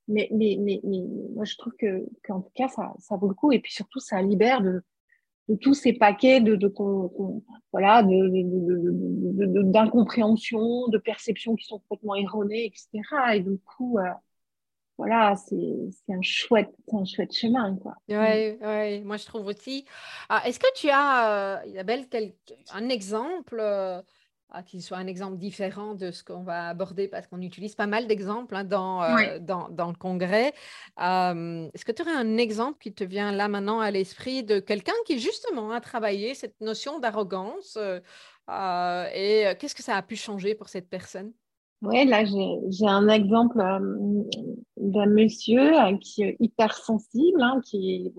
Mais, 0.09 0.29
mais, 0.33 0.57
mais, 0.61 0.81
mais 0.85 1.03
moi, 1.35 1.45
je 1.45 1.57
trouve 1.57 1.73
que, 1.79 2.07
qu'en 2.25 2.40
tout 2.40 2.53
cas, 2.55 2.68
ça, 2.68 2.92
ça 2.99 3.16
vaut 3.16 3.29
le 3.29 3.35
coup. 3.35 3.53
Et 3.53 3.61
puis 3.61 3.73
surtout, 3.73 4.01
ça 4.01 4.21
libère 4.23 4.61
de, 4.61 4.83
de 5.53 5.59
tous 5.59 5.75
ces 5.75 5.93
paquets 5.93 6.41
de, 6.41 6.57
de, 6.57 6.73
voilà 7.73 8.03
d'incompréhension, 8.03 10.88
de, 10.88 10.99
perceptions 10.99 11.55
qui 11.55 11.67
sont 11.67 11.79
complètement 11.81 12.15
erronées, 12.15 12.65
etc. 12.67 12.88
Et 13.35 13.41
du 13.41 13.59
coup, 13.59 13.99
euh, 13.99 14.05
voilà, 14.97 15.37
c'est 15.37 15.91
un 16.09 16.23
chouette, 16.23 16.75
un 16.93 17.05
chouette 17.05 17.35
chemin, 17.35 17.77
quoi. 17.77 17.97
Oui, 18.09 18.17
ouais, 18.17 19.03
moi 19.05 19.19
je 19.19 19.27
trouve 19.27 19.47
aussi. 19.47 19.85
Ah, 20.29 20.43
est-ce 20.47 20.59
que 20.59 20.73
tu 20.75 20.88
as, 20.91 21.61
euh, 21.61 21.67
Isabelle, 21.67 22.07
un 22.73 22.88
exemple 22.88 23.61
euh, 24.53 24.59
ah, 24.59 24.62
qui 24.62 24.81
soit 24.83 24.99
un 24.99 25.07
exemple 25.07 25.38
différent 25.38 25.95
de 25.95 26.11
ce 26.11 26.23
qu'on 26.23 26.43
va 26.43 26.69
aborder, 26.69 27.09
parce 27.09 27.27
qu'on 27.27 27.41
utilise 27.41 27.75
pas 27.75 27.87
mal 27.87 28.07
d'exemples 28.07 28.55
hein, 28.55 28.65
dans, 28.65 29.03
euh, 29.03 29.38
dans, 29.41 29.69
dans, 29.71 29.88
le 29.88 29.97
congrès. 29.97 30.53
Est-ce 30.99 31.85
que 31.85 31.93
tu 31.93 32.03
aurais 32.03 32.12
un 32.12 32.37
exemple 32.37 32.79
qui 32.81 32.93
te 32.93 33.05
vient 33.05 33.33
là 33.33 33.49
maintenant 33.49 33.81
à 33.81 33.91
l'esprit 33.91 34.43
de 34.43 34.61
quelqu'un 34.61 34.93
qui 35.07 35.19
justement 35.19 35.71
a 35.73 35.81
travaillé 35.81 36.35
cette 36.35 36.61
notion 36.61 36.99
d'arrogance 36.99 37.77
euh, 37.81 38.01
euh, 38.51 39.07
et 39.15 39.57
qu'est-ce 39.59 39.75
que 39.75 39.83
ça 39.83 39.97
a 39.97 40.03
pu 40.03 40.17
changer 40.17 40.55
pour 40.55 40.69
cette 40.69 40.88
personne? 40.88 41.33
Oui, 41.81 42.05
là, 42.05 42.25
j'ai 42.25 42.87
un 42.87 43.09
exemple 43.09 43.59
d'un 44.77 45.07
monsieur 45.07 45.73
qui 46.01 46.23
est 46.23 46.37
hypersensible, 46.38 47.43
hein, 47.43 47.61
qui 47.65 48.12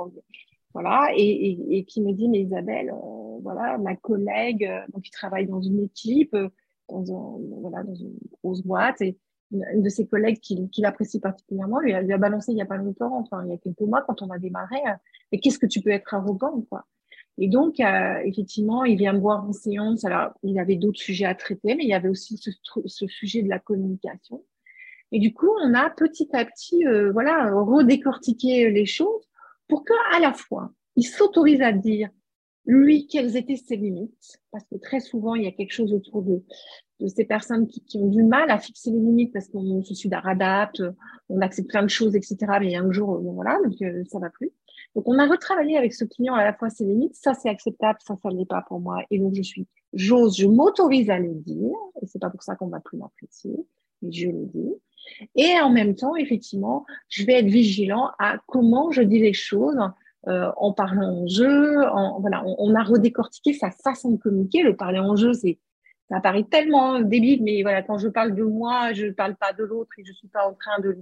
voilà, 0.73 1.09
et, 1.15 1.85
qui 1.87 2.01
me 2.01 2.13
dit, 2.13 2.27
mais 2.27 2.41
Isabelle, 2.41 2.89
euh, 2.89 3.39
voilà, 3.41 3.77
ma 3.77 3.95
collègue, 3.95 4.65
euh, 4.65 4.79
donc 4.91 5.03
qui 5.03 5.11
travaille 5.11 5.45
dans 5.45 5.61
une 5.61 5.83
équipe, 5.83 6.33
euh, 6.33 6.49
dans, 6.89 7.39
voilà, 7.61 7.83
dans 7.83 7.93
une 7.93 8.15
grosse 8.41 8.63
boîte, 8.63 9.01
et 9.01 9.17
une 9.51 9.83
de 9.83 9.89
ses 9.89 10.07
collègues 10.07 10.39
qui, 10.39 10.67
qui 10.69 10.81
l'apprécie 10.81 11.19
particulièrement 11.19 11.79
lui 11.79 11.93
a, 11.93 12.01
lui 12.01 12.11
a, 12.11 12.17
balancé 12.17 12.51
il 12.51 12.55
n'y 12.55 12.63
a 12.63 12.65
pas 12.65 12.77
longtemps, 12.77 13.15
enfin 13.19 13.43
il 13.45 13.51
y 13.51 13.53
a 13.53 13.57
quelques 13.57 13.81
mois 13.81 14.01
quand 14.01 14.23
on 14.23 14.31
a 14.31 14.39
démarré, 14.39 14.77
mais 15.31 15.39
qu'est-ce 15.39 15.59
que 15.59 15.67
tu 15.67 15.81
peux 15.81 15.91
être 15.91 16.11
arrogant, 16.13 16.61
quoi? 16.69 16.85
Et 17.39 17.47
donc, 17.47 17.79
effectivement, 17.79 18.83
il 18.83 18.95
vient 18.95 19.13
me 19.13 19.19
voir 19.19 19.43
en 19.43 19.53
séance. 19.53 20.05
Alors, 20.05 20.33
il 20.43 20.59
avait 20.59 20.75
d'autres 20.75 20.99
sujets 20.99 21.25
à 21.25 21.33
traiter, 21.33 21.73
mais 21.73 21.83
il 21.83 21.89
y 21.89 21.95
avait 21.95 22.07
aussi 22.07 22.37
ce, 22.37 22.51
ce, 22.85 23.07
sujet 23.07 23.41
de 23.41 23.49
la 23.49 23.57
communication. 23.57 24.43
Et 25.11 25.17
du 25.17 25.33
coup, 25.33 25.49
on 25.63 25.73
a 25.73 25.89
petit 25.89 26.29
à 26.33 26.45
petit, 26.45 26.83
voilà, 27.11 27.51
redécortiqué 27.51 28.69
les 28.69 28.85
choses 28.85 29.27
pour 29.67 29.85
qu'à 29.85 30.19
la 30.19 30.33
fois, 30.33 30.71
il 30.95 31.03
s'autorise 31.03 31.61
à 31.61 31.71
dire, 31.71 32.09
lui, 32.65 33.07
quelles 33.07 33.35
étaient 33.35 33.57
ses 33.57 33.75
limites, 33.75 34.39
parce 34.51 34.63
que 34.65 34.77
très 34.77 34.99
souvent, 34.99 35.35
il 35.35 35.43
y 35.43 35.47
a 35.47 35.51
quelque 35.51 35.73
chose 35.73 35.93
autour 35.93 36.21
de, 36.21 36.43
ces 37.07 37.25
personnes 37.25 37.67
qui, 37.67 37.97
ont 37.97 38.07
du 38.07 38.23
mal 38.23 38.49
à 38.49 38.57
fixer 38.57 38.89
les 38.89 38.99
limites 38.99 39.33
parce 39.33 39.49
qu'on 39.49 39.83
se 39.83 40.07
adapte, 40.13 40.81
on 41.27 41.41
accepte 41.41 41.69
plein 41.69 41.83
de 41.83 41.89
choses, 41.89 42.15
etc. 42.15 42.37
Mais 42.61 42.75
un 42.75 42.89
jour, 42.91 43.15
euh, 43.15 43.19
voilà, 43.19 43.57
donc 43.61 43.73
euh, 43.81 44.03
ça 44.09 44.19
va 44.19 44.29
plus. 44.29 44.51
Donc, 44.95 45.07
on 45.07 45.17
a 45.17 45.27
retravaillé 45.27 45.77
avec 45.77 45.93
ce 45.93 46.05
client 46.05 46.35
à 46.35 46.45
la 46.45 46.53
fois 46.53 46.69
ses 46.69 46.85
limites, 46.85 47.15
ça 47.15 47.33
c'est 47.33 47.49
acceptable, 47.49 47.99
ça 48.01 48.15
ça 48.21 48.29
ne 48.29 48.37
l'est 48.37 48.45
pas 48.45 48.63
pour 48.65 48.79
moi. 48.79 49.03
Et 49.11 49.19
donc, 49.19 49.33
je 49.35 49.41
suis, 49.41 49.67
j'ose, 49.91 50.37
je 50.37 50.47
m'autorise 50.47 51.09
à 51.09 51.19
le 51.19 51.33
dire, 51.33 51.75
et 52.01 52.05
c'est 52.05 52.19
pas 52.19 52.29
pour 52.29 52.43
ça 52.43 52.55
qu'on 52.55 52.67
va 52.67 52.79
plus 52.79 52.97
m'apprécier, 52.97 53.55
mais 54.01 54.11
je 54.11 54.29
le 54.29 54.45
dis. 54.45 54.73
Et 55.35 55.59
en 55.61 55.69
même 55.69 55.95
temps, 55.95 56.15
effectivement, 56.15 56.85
je 57.09 57.25
vais 57.25 57.33
être 57.33 57.47
vigilant 57.47 58.11
à 58.19 58.37
comment 58.47 58.91
je 58.91 59.01
dis 59.01 59.19
les 59.19 59.33
choses 59.33 59.79
en 60.25 60.71
parlant 60.71 61.23
en 61.23 61.27
jeu. 61.27 61.75
Voilà, 62.19 62.43
on, 62.45 62.73
a 62.75 62.83
redécortiqué 62.83 63.53
sa 63.53 63.71
façon 63.71 64.11
de 64.11 64.17
communiquer. 64.17 64.63
Le 64.63 64.75
parler 64.75 64.99
en 64.99 65.15
jeu, 65.15 65.33
c'est 65.33 65.59
ça 66.09 66.19
paraît 66.19 66.43
tellement 66.43 66.99
débile, 66.99 67.41
mais 67.43 67.61
voilà, 67.63 67.81
quand 67.81 67.97
je 67.97 68.07
parle 68.07 68.35
de 68.35 68.43
moi, 68.43 68.93
je 68.93 69.07
ne 69.07 69.11
parle 69.11 69.35
pas 69.35 69.53
de 69.53 69.63
l'autre 69.63 69.91
et 69.97 70.03
je 70.05 70.11
ne 70.11 70.15
suis 70.15 70.27
pas 70.27 70.47
en 70.47 70.53
train 70.53 70.79
de, 70.79 70.95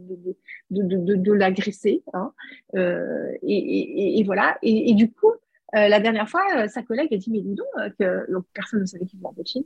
de, 0.69 1.15
de, 1.15 1.31
l'agresser. 1.33 2.03
Hein. 2.13 2.31
Euh, 2.75 3.31
et, 3.41 4.23
voilà. 4.25 4.57
Et, 4.61 4.93
du 4.93 5.11
coup, 5.11 5.31
euh, 5.75 5.87
la 5.87 5.99
dernière 5.99 6.29
fois, 6.29 6.43
euh, 6.55 6.67
sa 6.67 6.83
collègue 6.83 7.13
a 7.13 7.17
dit, 7.17 7.31
mais 7.31 7.41
dis 7.41 7.55
donc, 7.55 7.99
donc, 8.29 8.45
personne 8.53 8.81
ne 8.81 8.85
savait 8.85 9.05
qu'il 9.05 9.19
venait 9.19 9.31
de 9.35 9.47
Chine. 9.47 9.63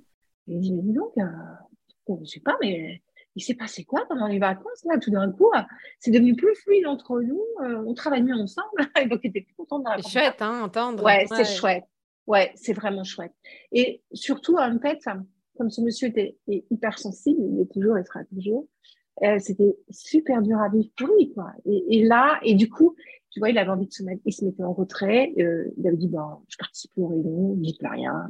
Elle 0.48 0.60
dit, 0.60 0.74
mais 0.74 0.82
dis 0.82 0.94
donc, 0.94 1.14
je 1.18 2.14
ne 2.14 2.26
sais 2.26 2.40
pas, 2.40 2.58
mais 2.62 3.02
il 3.36 3.42
s'est 3.42 3.56
passé 3.56 3.84
quoi 3.84 4.06
pendant 4.08 4.28
les 4.28 4.40
vacances 4.40 4.84
là 4.86 4.98
Tout 4.98 5.12
d'un 5.12 5.32
coup, 5.32 5.52
c'est 6.00 6.12
devenu 6.12 6.36
plus 6.36 6.56
fluide 6.56 6.88
entre 6.88 7.22
nous. 7.22 7.42
on 7.60 7.94
travaille 7.94 8.24
mieux 8.24 8.36
ensemble. 8.36 8.68
et 9.02 9.08
donc, 9.08 9.20
il 9.24 9.30
était 9.30 9.42
plus 9.42 9.56
content 9.56 9.80
de 9.80 9.86
C'est 10.02 10.10
chouette, 10.10 10.42
hein, 10.42 10.62
entendre. 10.64 11.04
Ouais, 11.04 11.26
c'est 11.28 11.46
chouette. 11.46 11.86
Ouais, 12.28 12.52
c'est 12.56 12.74
vraiment 12.74 13.04
chouette. 13.04 13.34
Et 13.72 14.02
surtout, 14.14 14.58
en 14.58 14.80
fait, 14.80 15.00
comme 15.58 15.70
ce 15.70 15.82
monsieur 15.82 16.08
était 16.08 16.38
hyper 16.48 16.98
sensible, 16.98 17.42
il 17.42 17.62
est 17.62 17.72
toujours, 17.72 17.98
il 17.98 18.06
sera 18.06 18.24
toujours, 18.26 18.68
euh, 19.24 19.40
c'était 19.40 19.78
super 19.90 20.42
dur 20.42 20.60
à 20.60 20.70
vivre 20.70 20.90
pour 20.98 21.08
lui, 21.08 21.32
quoi. 21.34 21.52
Et, 21.66 22.04
là, 22.04 22.40
et 22.44 22.54
du 22.54 22.70
coup, 22.70 22.96
tu 23.30 23.40
vois, 23.40 23.50
il 23.50 23.58
avait 23.58 23.70
envie 23.70 23.88
de 23.88 23.94
se 23.94 24.04
mettre, 24.04 24.22
il 24.26 24.34
se 24.34 24.44
mettait 24.44 24.64
en 24.64 24.74
retrait, 24.74 25.34
euh, 25.40 25.72
il 25.78 25.88
avait 25.88 25.98
dit, 25.98 26.08
bon, 26.08 26.44
je 26.50 26.58
participe 26.58 26.92
aux 26.98 27.08
réunions, 27.08 27.56
je 27.56 27.62
dis 27.62 27.78
plus 27.78 27.88
rien, 27.88 28.28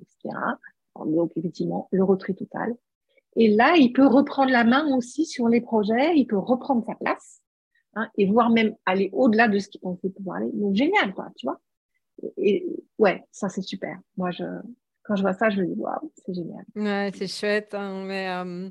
etc. 0.00 0.36
Donc, 0.96 1.32
effectivement, 1.36 1.88
le 1.92 2.02
retrait 2.02 2.34
total. 2.34 2.74
Et 3.36 3.48
là, 3.48 3.76
il 3.76 3.92
peut 3.92 4.06
reprendre 4.06 4.50
la 4.50 4.64
main 4.64 4.94
aussi 4.96 5.24
sur 5.24 5.48
les 5.48 5.60
projets, 5.60 6.16
il 6.16 6.26
peut 6.26 6.38
reprendre 6.38 6.84
sa 6.84 6.94
place, 6.94 7.40
hein, 7.94 8.08
et 8.18 8.26
voire 8.26 8.50
même 8.50 8.74
aller 8.86 9.10
au-delà 9.12 9.48
de 9.48 9.58
ce 9.58 9.68
qu'il 9.68 9.80
pensait 9.80 10.10
pouvoir 10.10 10.38
aller. 10.38 10.50
Donc, 10.52 10.74
génial, 10.74 11.14
quoi, 11.14 11.28
tu 11.36 11.46
vois 11.46 11.60
et 12.36 12.66
ouais, 12.98 13.24
ça 13.30 13.48
c'est 13.48 13.62
super. 13.62 13.98
Moi, 14.16 14.30
je, 14.30 14.44
quand 15.02 15.16
je 15.16 15.22
vois 15.22 15.32
ça, 15.32 15.50
je 15.50 15.60
me 15.60 15.66
dis 15.66 15.80
waouh, 15.80 16.12
c'est 16.24 16.34
génial. 16.34 16.64
Ouais, 16.76 17.10
c'est 17.14 17.26
chouette. 17.26 17.74
Hein, 17.74 18.04
mais 18.04 18.28
euh, 18.28 18.68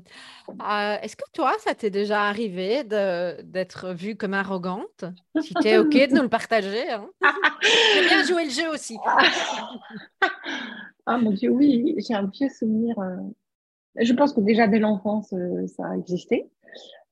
euh, 0.48 0.96
est-ce 1.02 1.16
que 1.16 1.28
toi, 1.32 1.52
ça 1.58 1.74
t'est 1.74 1.90
déjà 1.90 2.22
arrivé 2.24 2.84
d'être 2.84 3.92
vue 3.92 4.16
comme 4.16 4.34
arrogante? 4.34 5.04
Si 5.40 5.54
tu 5.54 5.68
es 5.68 5.78
OK 5.78 5.92
de 5.92 6.14
nous 6.14 6.22
le 6.22 6.28
partager. 6.28 6.90
Hein. 6.90 7.08
Bien 8.08 8.24
joué 8.24 8.44
le 8.44 8.50
jeu 8.50 8.68
aussi. 8.70 8.96
ah 11.06 11.18
mon 11.18 11.32
Dieu, 11.32 11.50
oui, 11.50 11.94
j'ai 11.98 12.14
un 12.14 12.26
vieux 12.26 12.48
souvenir. 12.48 12.98
Euh, 12.98 13.16
je 13.96 14.12
pense 14.12 14.32
que 14.32 14.40
déjà 14.40 14.68
dès 14.68 14.78
l'enfance, 14.78 15.34
ça 15.66 15.86
a 15.86 15.96
existé 15.96 16.50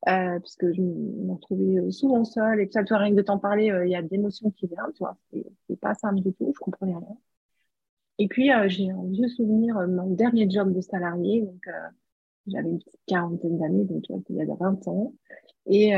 euh, 0.06 0.38
puisque 0.40 0.72
je 0.72 0.80
me 0.80 1.32
retrouvais 1.32 1.78
euh, 1.78 1.90
souvent 1.90 2.24
seule 2.24 2.60
et 2.60 2.66
que 2.68 2.72
ça, 2.72 2.84
tu 2.84 2.90
vois, 2.90 2.98
rien 2.98 3.10
que 3.10 3.16
de 3.16 3.22
t'en 3.22 3.38
parler, 3.38 3.70
euh, 3.70 3.84
il 3.86 3.90
y 3.90 3.96
a 3.96 4.02
des 4.02 4.14
émotions 4.14 4.50
qui 4.50 4.66
viennent, 4.66 4.92
tu 4.94 5.00
vois, 5.00 5.16
c'est 5.66 5.80
pas 5.80 5.94
simple 5.94 6.20
du 6.20 6.32
tout, 6.34 6.52
je 6.54 6.60
comprenais 6.60 6.94
rien. 6.94 7.16
Et 8.18 8.28
puis, 8.28 8.52
euh, 8.52 8.68
j'ai 8.68 8.90
un 8.90 9.04
vieux 9.04 9.28
souvenir, 9.28 9.74
mon 9.88 10.10
dernier 10.10 10.48
job 10.48 10.72
de 10.72 10.80
salarié, 10.80 11.42
donc 11.42 11.64
j'avais 12.46 12.68
une 12.68 12.78
petite 12.78 13.00
quarantaine 13.06 13.58
d'années, 13.58 13.84
donc 13.84 14.02
tu 14.02 14.12
vois, 14.12 14.22
il 14.30 14.36
y 14.36 14.42
a 14.42 14.54
20 14.54 14.88
ans, 14.88 15.14
et, 15.66 15.90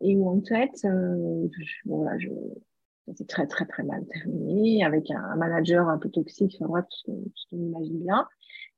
et 0.00 0.16
où 0.16 0.28
en 0.28 0.40
fait, 0.42 0.70
je, 0.82 1.48
bon, 1.84 2.02
là, 2.04 2.18
je, 2.18 2.28
ça 3.14 3.24
très 3.24 3.46
très 3.46 3.66
très 3.66 3.84
mal 3.84 4.04
terminé, 4.06 4.84
avec 4.84 5.10
un, 5.10 5.36
manager 5.36 5.88
un 5.88 5.98
peu 5.98 6.10
toxique, 6.10 6.56
enfin 6.58 6.68
bref, 6.68 6.84
tout 7.04 7.30
ce 7.34 7.44
qu'on 7.50 7.58
imagine 7.58 8.00
bien. 8.00 8.26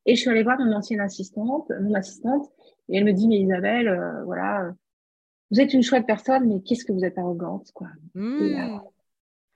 Et 0.08 0.16
je 0.16 0.22
suis 0.22 0.30
allée 0.30 0.42
voir 0.42 0.58
mon 0.58 0.72
ancienne 0.72 1.00
assistante, 1.00 1.70
mon 1.82 1.92
assistante, 1.92 2.50
et 2.88 2.96
elle 2.96 3.04
me 3.04 3.12
dit, 3.12 3.28
mais 3.28 3.40
Isabelle, 3.40 3.88
euh, 3.88 4.24
voilà, 4.24 4.72
vous 5.50 5.60
êtes 5.60 5.74
une 5.74 5.82
chouette 5.82 6.06
personne, 6.06 6.48
mais 6.48 6.62
qu'est-ce 6.62 6.86
que 6.86 6.94
vous 6.94 7.04
êtes 7.04 7.18
arrogante, 7.18 7.70
quoi. 7.74 7.88
Mmh. 8.14 8.78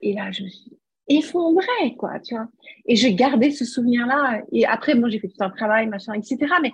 Et, 0.01 0.13
là, 0.13 0.29
je 0.29 0.43
me 0.43 0.49
suis 0.49 0.77
effondrée, 1.07 1.95
quoi, 1.97 2.19
tu 2.19 2.35
vois. 2.35 2.47
Et 2.85 2.95
j'ai 2.95 3.15
gardé 3.15 3.49
ce 3.49 3.65
souvenir-là. 3.65 4.43
Et 4.51 4.67
après, 4.67 4.93
moi, 4.93 5.09
j'ai 5.09 5.17
fait 5.17 5.27
tout 5.27 5.43
un 5.43 5.49
travail, 5.49 5.87
machin, 5.87 6.13
etc. 6.13 6.37
Mais 6.61 6.73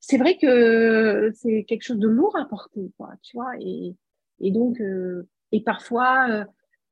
c'est 0.00 0.18
vrai 0.18 0.36
que 0.36 1.30
c'est 1.36 1.62
quelque 1.68 1.84
chose 1.84 2.00
de 2.00 2.08
lourd 2.08 2.36
à 2.36 2.46
porter, 2.46 2.90
quoi, 2.98 3.12
tu 3.22 3.36
vois. 3.36 3.52
Et, 3.60 3.94
et 4.40 4.50
donc, 4.50 4.80
euh, 4.80 5.28
et 5.52 5.60
parfois, 5.60 6.26
euh, 6.30 6.44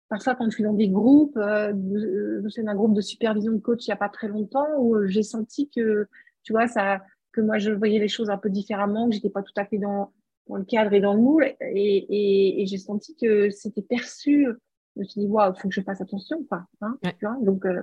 parfois, 0.09 0.37
quand 0.37 0.45
je 0.45 0.55
suis 0.55 0.63
dans 0.63 0.73
des 0.73 0.89
groupes, 0.89 1.37
je 1.37 2.49
suis 2.49 2.63
dans 2.63 2.71
un 2.71 2.77
groupe 2.77 2.95
de 2.95 3.01
supervision 3.01 3.51
de 3.51 3.59
coach 3.59 3.89
il 3.89 3.91
n'y 3.91 3.95
a 3.95 3.97
pas 3.97 4.09
très 4.09 4.29
longtemps, 4.29 4.69
où 4.79 5.05
j'ai 5.07 5.25
senti 5.25 5.69
que, 5.69 6.07
tu 6.49 6.55
vois, 6.55 6.67
ça, 6.67 7.03
que 7.33 7.43
moi 7.43 7.59
je 7.59 7.71
voyais 7.71 7.99
les 7.99 8.09
choses 8.09 8.31
un 8.31 8.39
peu 8.39 8.49
différemment, 8.49 9.07
que 9.07 9.15
j'étais 9.15 9.29
pas 9.29 9.43
tout 9.43 9.53
à 9.57 9.67
fait 9.67 9.77
dans, 9.77 10.15
dans, 10.47 10.57
le 10.57 10.65
cadre 10.65 10.95
et 10.95 11.01
dans 11.01 11.13
le 11.13 11.21
moule. 11.21 11.45
Et, 11.45 11.59
et, 11.75 12.63
et 12.63 12.67
j'ai 12.67 12.79
senti 12.79 13.15
que 13.17 13.51
c'était 13.51 13.83
perçu. 13.83 14.49
Je 14.97 15.01
me 15.01 15.05
suis 15.05 15.21
dit, 15.21 15.27
waouh, 15.27 15.53
il 15.55 15.61
faut 15.61 15.69
que 15.69 15.75
je 15.75 15.83
fasse 15.83 16.01
attention, 16.01 16.43
quoi. 16.45 16.65
Hein, 16.81 16.97
tu 17.03 17.27
vois 17.27 17.37
Donc, 17.43 17.67
euh, 17.67 17.83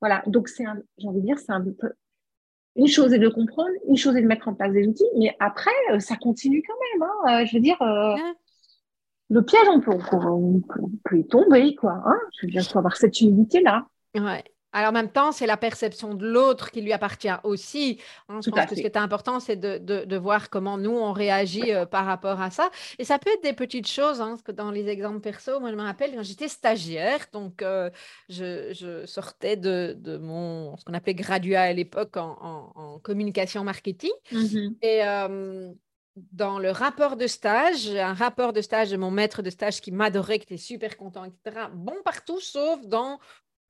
voilà. 0.00 0.22
Donc, 0.28 0.48
c'est 0.48 0.62
j'ai 0.98 1.08
envie 1.08 1.20
de 1.20 1.26
dire, 1.26 1.38
c'est 1.40 1.50
un 1.50 1.64
peu. 1.64 1.90
Une 2.76 2.86
chose 2.86 3.12
est 3.12 3.18
de 3.18 3.28
comprendre, 3.28 3.70
une 3.88 3.96
chose 3.96 4.14
est 4.16 4.22
de 4.22 4.28
mettre 4.28 4.46
en 4.46 4.54
place 4.54 4.72
des 4.72 4.86
outils, 4.86 5.10
mais 5.18 5.34
après, 5.40 5.72
euh, 5.90 5.98
ça 5.98 6.14
continue 6.14 6.62
quand 6.64 7.00
même. 7.00 7.08
Hein. 7.10 7.42
Euh, 7.42 7.46
je 7.46 7.56
veux 7.56 7.60
dire, 7.60 7.76
le 9.30 9.44
piège, 9.44 9.66
on 9.68 9.80
peut, 9.80 9.98
on 10.12 10.60
peut, 11.02 11.18
y 11.18 11.26
tomber, 11.26 11.74
quoi. 11.74 12.00
Hein 12.06 12.20
je 12.38 12.46
veux 12.46 12.52
dire, 12.52 12.62
il 12.62 12.70
faut 12.70 12.78
avoir 12.78 12.96
cette 12.96 13.20
humilité-là. 13.20 13.88
Ouais. 14.14 14.44
Alors, 14.72 14.90
en 14.90 14.92
même 14.92 15.10
temps, 15.10 15.32
c'est 15.32 15.46
la 15.46 15.56
perception 15.56 16.14
de 16.14 16.26
l'autre 16.26 16.70
qui 16.70 16.80
lui 16.80 16.92
appartient 16.92 17.28
aussi. 17.44 17.98
Hein, 18.28 18.40
je 18.44 18.50
pense 18.50 18.66
que 18.66 18.74
ce 18.74 18.80
qui 18.80 18.86
est 18.86 18.96
important, 18.96 19.40
c'est 19.40 19.56
de, 19.56 19.78
de, 19.78 20.16
voir 20.16 20.50
comment 20.50 20.78
nous, 20.78 20.92
on 20.92 21.12
réagit 21.12 21.72
euh, 21.72 21.86
par 21.86 22.06
rapport 22.06 22.40
à 22.40 22.50
ça. 22.50 22.70
Et 22.98 23.04
ça 23.04 23.18
peut 23.18 23.30
être 23.30 23.42
des 23.42 23.52
petites 23.52 23.88
choses, 23.88 24.20
hein, 24.20 24.30
parce 24.30 24.42
que 24.42 24.52
dans 24.52 24.70
les 24.70 24.88
exemples 24.88 25.20
perso, 25.20 25.60
moi, 25.60 25.70
je 25.70 25.76
me 25.76 25.82
rappelle 25.82 26.14
quand 26.14 26.22
j'étais 26.22 26.48
stagiaire, 26.48 27.26
donc 27.32 27.62
euh, 27.62 27.90
je, 28.28 28.72
je, 28.72 29.06
sortais 29.06 29.56
de, 29.56 29.96
de, 29.98 30.16
mon, 30.18 30.76
ce 30.76 30.84
qu'on 30.84 30.94
appelait 30.94 31.14
graduat 31.14 31.62
à 31.62 31.72
l'époque 31.72 32.16
en, 32.16 32.72
en, 32.74 32.98
communication 33.00 33.64
marketing. 33.64 34.10
Mmh 34.30 34.74
Et 34.82 35.04
euh, 35.04 35.72
dans 36.32 36.58
le 36.58 36.70
rapport 36.70 37.16
de 37.16 37.26
stage, 37.26 37.88
un 37.88 38.14
rapport 38.14 38.52
de 38.52 38.60
stage 38.60 38.90
de 38.90 38.96
mon 38.96 39.10
maître 39.10 39.42
de 39.42 39.50
stage 39.50 39.80
qui 39.80 39.92
m'adorait, 39.92 40.38
qui 40.38 40.44
était 40.44 40.56
super 40.56 40.96
content, 40.96 41.24
etc. 41.24 41.66
Bon 41.72 41.94
partout, 42.04 42.40
sauf 42.40 42.84
dans 42.86 43.18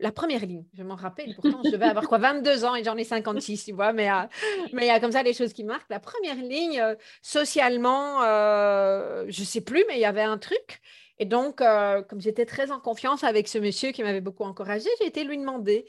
la 0.00 0.12
première 0.12 0.44
ligne, 0.44 0.64
je 0.74 0.82
m'en 0.82 0.96
rappelle. 0.96 1.34
Pourtant, 1.40 1.60
je 1.64 1.70
devais 1.70 1.86
avoir 1.86 2.08
quoi 2.08 2.18
22 2.18 2.64
ans 2.64 2.74
et 2.74 2.82
j'en 2.82 2.96
ai 2.96 3.04
56, 3.04 3.64
tu 3.64 3.72
vois. 3.72 3.92
Mais 3.92 4.10
euh, 4.10 4.22
mais 4.72 4.84
il 4.84 4.88
y 4.88 4.90
a 4.90 5.00
comme 5.00 5.12
ça 5.12 5.22
des 5.22 5.34
choses 5.34 5.52
qui 5.52 5.64
marquent. 5.64 5.90
La 5.90 6.00
première 6.00 6.36
ligne, 6.36 6.80
euh, 6.80 6.94
socialement, 7.22 8.22
euh, 8.22 9.24
je 9.28 9.40
ne 9.40 9.46
sais 9.46 9.60
plus, 9.60 9.84
mais 9.88 9.96
il 9.96 10.00
y 10.00 10.06
avait 10.06 10.22
un 10.22 10.38
truc. 10.38 10.80
Et 11.18 11.26
donc, 11.26 11.56
comme 11.58 12.18
j'étais 12.18 12.46
très 12.46 12.70
en 12.70 12.80
confiance 12.80 13.24
avec 13.24 13.46
ce 13.46 13.58
monsieur 13.58 13.92
qui 13.92 14.02
m'avait 14.02 14.22
beaucoup 14.22 14.44
encouragé, 14.44 14.88
j'ai 15.00 15.06
été 15.06 15.22
lui 15.22 15.36
demander. 15.36 15.86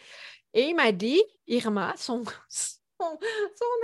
Et 0.53 0.63
il 0.63 0.75
m'a 0.75 0.91
dit, 0.91 1.23
Irma, 1.47 1.93
son, 1.95 2.25
son, 2.49 3.17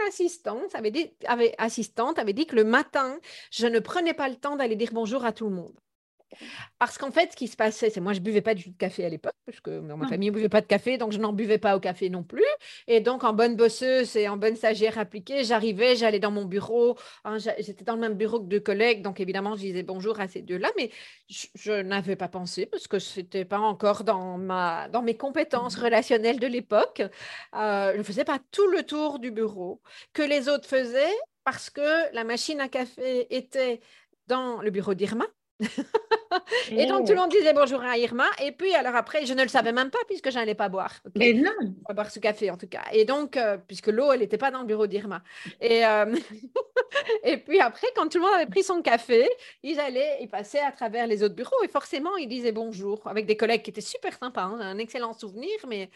assistante 0.09 0.75
avait 0.75 0.91
dit, 0.91 1.09
avait, 1.25 1.55
assistante 1.57 2.19
avait 2.19 2.33
dit 2.33 2.47
que 2.47 2.55
le 2.57 2.65
matin, 2.65 3.17
je 3.49 3.65
ne 3.65 3.79
prenais 3.79 4.13
pas 4.13 4.27
le 4.27 4.35
temps 4.35 4.57
d'aller 4.57 4.75
dire 4.75 4.89
bonjour 4.91 5.23
à 5.23 5.31
tout 5.31 5.47
le 5.47 5.55
monde. 5.55 5.79
Parce 6.79 6.97
qu'en 6.97 7.11
fait, 7.11 7.31
ce 7.31 7.37
qui 7.37 7.47
se 7.47 7.55
passait, 7.55 7.89
c'est 7.89 8.01
moi, 8.01 8.13
je 8.13 8.19
buvais 8.19 8.41
pas 8.41 8.53
du 8.53 8.73
café 8.73 9.05
à 9.05 9.09
l'époque, 9.09 9.35
parce 9.45 9.59
que 9.59 9.79
ma 9.79 10.07
famille, 10.07 10.29
ne 10.29 10.33
buvait 10.35 10.49
pas 10.49 10.61
de 10.61 10.67
café, 10.67 10.97
donc 10.97 11.11
je 11.11 11.17
n'en 11.17 11.33
buvais 11.33 11.57
pas 11.57 11.75
au 11.75 11.79
café 11.79 12.09
non 12.09 12.23
plus. 12.23 12.43
Et 12.87 12.99
donc, 12.99 13.23
en 13.23 13.33
bonne 13.33 13.55
bosseuse 13.55 14.15
et 14.15 14.27
en 14.27 14.37
bonne 14.37 14.55
stagiaire 14.55 14.97
appliquée, 14.97 15.43
j'arrivais, 15.43 15.95
j'allais 15.95 16.19
dans 16.19 16.31
mon 16.31 16.45
bureau. 16.45 16.97
Hein, 17.23 17.37
j'étais 17.37 17.83
dans 17.83 17.95
le 17.95 18.01
même 18.01 18.15
bureau 18.15 18.39
que 18.39 18.45
deux 18.45 18.59
collègues, 18.59 19.01
donc 19.01 19.19
évidemment, 19.19 19.55
je 19.55 19.61
disais 19.61 19.83
bonjour 19.83 20.19
à 20.19 20.27
ces 20.27 20.41
deux-là, 20.41 20.69
mais 20.77 20.91
je, 21.29 21.81
n'avais 21.81 22.15
pas 22.15 22.27
pensé, 22.27 22.65
parce 22.65 22.87
que 22.87 22.99
ce 22.99 23.19
n'était 23.19 23.45
pas 23.45 23.59
encore 23.59 24.03
dans, 24.03 24.37
ma, 24.37 24.89
dans 24.89 25.01
mes 25.01 25.17
compétences 25.17 25.77
mmh 25.77 25.87
relationnelles 25.87 26.39
de 26.39 26.47
l'époque. 26.47 27.01
Euh, 27.55 27.91
je 27.93 27.97
ne 27.97 28.03
faisais 28.03 28.25
pas 28.25 28.39
tout 28.51 28.67
le 28.67 28.83
tour 28.83 29.19
du 29.19 29.31
bureau 29.31 29.81
que 30.13 30.21
les 30.21 30.49
autres 30.49 30.67
faisaient, 30.67 31.15
parce 31.43 31.69
que 31.69 32.13
la 32.13 32.23
machine 32.23 32.59
à 32.59 32.67
café 32.67 33.33
était 33.35 33.79
dans 34.27 34.61
le 34.61 34.69
bureau 34.69 34.93
d'Irma 34.93 35.25
et 36.71 36.85
donc, 36.85 37.07
tout 37.07 37.13
le 37.13 37.19
monde 37.19 37.31
disait 37.31 37.53
bonjour 37.53 37.81
à 37.81 37.97
Irma. 37.97 38.25
Et 38.43 38.51
puis, 38.51 38.73
alors 38.75 38.95
après, 38.95 39.25
je 39.25 39.33
ne 39.33 39.41
le 39.41 39.47
savais 39.47 39.71
même 39.71 39.89
pas 39.89 39.99
puisque 40.07 40.29
je 40.29 40.35
n'allais 40.35 40.55
pas 40.55 40.69
boire. 40.69 40.93
Mais 41.15 41.33
non. 41.33 41.51
Pas 41.87 41.93
boire 41.93 42.11
ce 42.11 42.19
café, 42.19 42.51
en 42.51 42.57
tout 42.57 42.67
cas. 42.67 42.83
Et 42.91 43.05
donc, 43.05 43.37
euh, 43.37 43.57
puisque 43.67 43.87
l'eau, 43.87 44.11
elle 44.11 44.19
n'était 44.19 44.37
pas 44.37 44.51
dans 44.51 44.59
le 44.61 44.65
bureau 44.65 44.87
d'Irma. 44.87 45.23
Et, 45.61 45.85
euh, 45.85 46.15
et 47.23 47.37
puis 47.37 47.59
après, 47.59 47.87
quand 47.95 48.07
tout 48.09 48.19
le 48.19 48.25
monde 48.25 48.35
avait 48.35 48.45
pris 48.45 48.63
son 48.63 48.81
café, 48.81 49.27
ils 49.63 49.79
allaient, 49.79 50.17
ils 50.21 50.29
passaient 50.29 50.59
à 50.59 50.71
travers 50.71 51.07
les 51.07 51.23
autres 51.23 51.35
bureaux 51.35 51.63
et 51.63 51.67
forcément, 51.67 52.15
ils 52.17 52.27
disaient 52.27 52.51
bonjour 52.51 53.01
avec 53.07 53.25
des 53.25 53.37
collègues 53.37 53.63
qui 53.63 53.71
étaient 53.71 53.81
super 53.81 54.17
sympas. 54.17 54.43
Hein, 54.43 54.59
un 54.61 54.77
excellent 54.77 55.13
souvenir. 55.13 55.57
Mais 55.67 55.89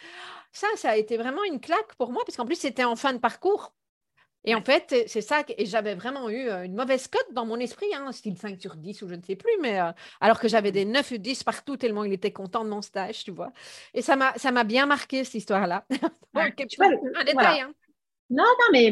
ça, 0.51 0.67
ça 0.75 0.91
a 0.91 0.95
été 0.97 1.17
vraiment 1.17 1.43
une 1.43 1.59
claque 1.59 1.95
pour 1.97 2.11
moi, 2.11 2.23
puisqu'en 2.23 2.45
plus, 2.45 2.59
c'était 2.59 2.83
en 2.83 2.95
fin 2.95 3.13
de 3.13 3.19
parcours. 3.19 3.73
Et 4.45 4.55
en 4.55 4.61
fait, 4.61 5.05
c'est 5.07 5.21
ça, 5.21 5.43
et 5.57 5.65
j'avais 5.65 5.95
vraiment 5.95 6.29
eu 6.29 6.49
une 6.49 6.75
mauvaise 6.75 7.07
cote 7.07 7.33
dans 7.33 7.45
mon 7.45 7.57
esprit, 7.57 7.93
hein, 7.93 8.11
style 8.11 8.37
5 8.37 8.59
sur 8.59 8.75
10 8.75 9.01
ou 9.03 9.07
je 9.07 9.15
ne 9.15 9.21
sais 9.21 9.35
plus, 9.35 9.51
mais 9.61 9.79
alors 10.19 10.39
que 10.39 10.47
j'avais 10.47 10.71
des 10.71 10.85
9 10.85 11.11
ou 11.11 11.17
10 11.17 11.43
partout 11.43 11.77
tellement 11.77 12.03
il 12.03 12.13
était 12.13 12.31
content 12.31 12.63
de 12.63 12.69
mon 12.69 12.81
stage, 12.81 13.23
tu 13.23 13.31
vois. 13.31 13.51
Et 13.93 14.01
ça 14.01 14.15
m'a 14.15 14.63
bien 14.63 14.85
marqué, 14.85 15.23
cette 15.23 15.35
histoire-là. 15.35 15.85
un 16.35 17.23
détail. 17.23 17.61
Hein. 17.61 17.73
Non, 18.31 18.45
non, 18.45 18.65
mais 18.71 18.89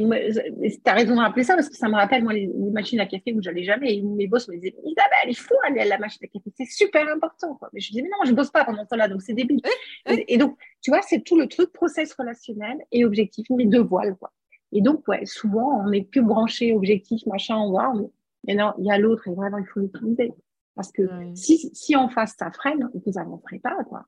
tu 0.60 0.82
as 0.84 0.94
raison 0.94 1.16
de 1.16 1.22
rappeler 1.22 1.46
ça 1.46 1.56
parce 1.56 1.70
que 1.70 1.78
ça 1.78 1.88
me 1.88 1.96
rappelle, 1.96 2.24
moi, 2.24 2.34
les, 2.34 2.48
machines 2.74 3.00
à 3.00 3.06
café 3.06 3.32
où 3.34 3.42
j'allais 3.42 3.64
jamais. 3.64 3.96
Et 3.96 4.02
mes 4.02 4.28
boss 4.28 4.50
me 4.50 4.56
disaient 4.56 4.76
Isabelle, 4.84 5.30
il 5.30 5.38
faut 5.38 5.56
aller 5.66 5.80
à 5.80 5.86
la 5.86 5.98
machine 5.98 6.20
à 6.26 6.28
café, 6.28 6.52
c'est 6.58 6.66
super 6.66 7.08
important. 7.08 7.58
Mais 7.72 7.80
je 7.80 7.90
disais 7.90 8.02
Mais 8.02 8.10
non, 8.10 8.18
je 8.26 8.32
ne 8.32 8.36
bosse 8.36 8.52
pas 8.52 8.66
pendant 8.66 8.84
ce 8.84 8.90
temps-là, 8.90 9.08
donc 9.08 9.22
c'est 9.22 9.34
débile. 9.34 9.62
Et, 10.06 10.38
donc, 10.38 10.58
tu 10.82 10.92
vois, 10.92 11.02
c'est 11.02 11.22
tout 11.22 11.40
le 11.40 11.48
truc 11.48 11.72
process 11.72 12.14
relationnel 12.14 12.80
et 12.92 13.06
objectif, 13.06 13.48
mais 13.50 13.66
deux 13.66 13.82
voiles. 13.82 14.18
Quoi. 14.18 14.30
Et 14.72 14.82
donc, 14.82 15.08
ouais, 15.08 15.26
souvent, 15.26 15.82
on 15.84 15.90
n'est 15.90 16.06
que 16.06 16.20
branché 16.20 16.74
objectif, 16.74 17.26
machin, 17.26 17.58
on 17.58 17.70
voit. 17.70 17.94
Mais 18.46 18.56
non, 18.56 18.74
il 18.78 18.86
y 18.86 18.92
a 18.92 18.98
l'autre 18.98 19.28
et 19.28 19.34
vraiment, 19.34 19.58
il 19.58 19.66
faut 19.66 19.80
l'utiliser. 19.80 20.32
Parce 20.76 20.92
que 20.92 21.10
si, 21.36 21.72
si 21.74 21.96
en 21.96 22.08
face 22.08 22.36
ça 22.38 22.52
freine, 22.52 22.90
vous 22.94 23.12
n'avancerez 23.12 23.60
pas. 23.60 23.84
Quoi. 23.84 24.06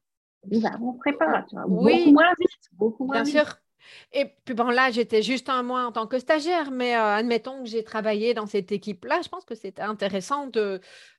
Vous 0.49 0.59
n'avancerez 0.59 1.13
pas. 1.13 1.43
Tu 1.49 1.55
vois. 1.55 1.65
Oui. 1.67 2.05
Beaucoup 2.05 2.13
moins 2.13 2.33
vite. 2.39 2.69
Beaucoup 2.73 3.05
moins 3.05 3.23
Bien 3.23 3.25
sûr. 3.25 3.55
Et 4.13 4.25
puis 4.45 4.53
bon, 4.53 4.69
là, 4.69 4.91
j'étais 4.91 5.21
juste 5.21 5.49
un 5.49 5.63
mois 5.63 5.85
en 5.85 5.91
tant 5.91 6.07
que 6.07 6.19
stagiaire, 6.19 6.71
mais 6.71 6.95
euh, 6.95 7.15
admettons 7.15 7.63
que 7.63 7.69
j'ai 7.69 7.83
travaillé 7.83 8.33
dans 8.33 8.45
cette 8.45 8.71
équipe-là, 8.71 9.21
je 9.23 9.29
pense 9.29 9.45
que 9.45 9.55
c'était 9.55 9.81
intéressant 9.81 10.49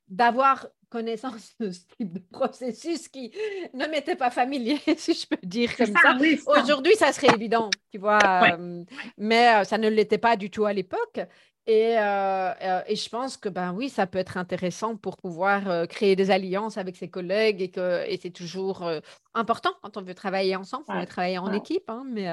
d'avoir 0.07 0.67
connaissance 0.93 1.55
de 1.59 1.71
ce 1.71 1.79
type 1.97 2.13
de 2.13 2.21
processus 2.31 3.07
qui 3.07 3.31
ne 3.73 3.87
m'était 3.87 4.15
pas 4.15 4.29
familier, 4.29 4.79
si 4.97 5.15
je 5.15 5.25
peux 5.27 5.39
dire 5.41 5.75
comme 5.75 5.87
ça. 5.87 6.15
Aujourd'hui, 6.61 6.95
ça 6.95 7.11
serait 7.11 7.33
évident, 7.33 7.71
tu 7.91 7.97
vois, 7.97 8.19
euh, 8.23 8.83
mais 9.17 9.55
euh, 9.55 9.63
ça 9.63 9.79
ne 9.79 9.89
l'était 9.89 10.19
pas 10.19 10.35
du 10.35 10.51
tout 10.51 10.65
à 10.65 10.73
l'époque. 10.73 11.19
Et, 11.65 11.97
euh, 11.97 12.53
euh, 12.61 12.81
et, 12.87 12.95
je 12.97 13.07
pense 13.09 13.37
que 13.37 13.47
ben 13.47 13.73
oui, 13.73 13.87
ça 13.87 14.05
peut 14.05 14.17
être 14.17 14.35
intéressant 14.35 14.97
pour 14.97 15.15
pouvoir 15.15 15.69
euh, 15.69 15.85
créer 15.85 16.17
des 16.17 16.29
alliances 16.29 16.77
avec 16.77 16.97
ses 16.97 17.09
collègues 17.09 17.61
et 17.61 17.69
que 17.69 18.03
et 18.05 18.17
c'est 18.17 18.31
toujours 18.31 18.85
important 19.33 19.69
quand 19.81 19.95
on 19.95 20.01
veut 20.01 20.13
travailler 20.13 20.57
ensemble, 20.57 20.83
on 20.89 20.99
veut 20.99 21.05
travailler 21.05 21.37
en 21.37 21.53
équipe, 21.53 21.89
hein, 21.89 22.03
mais 22.05 22.29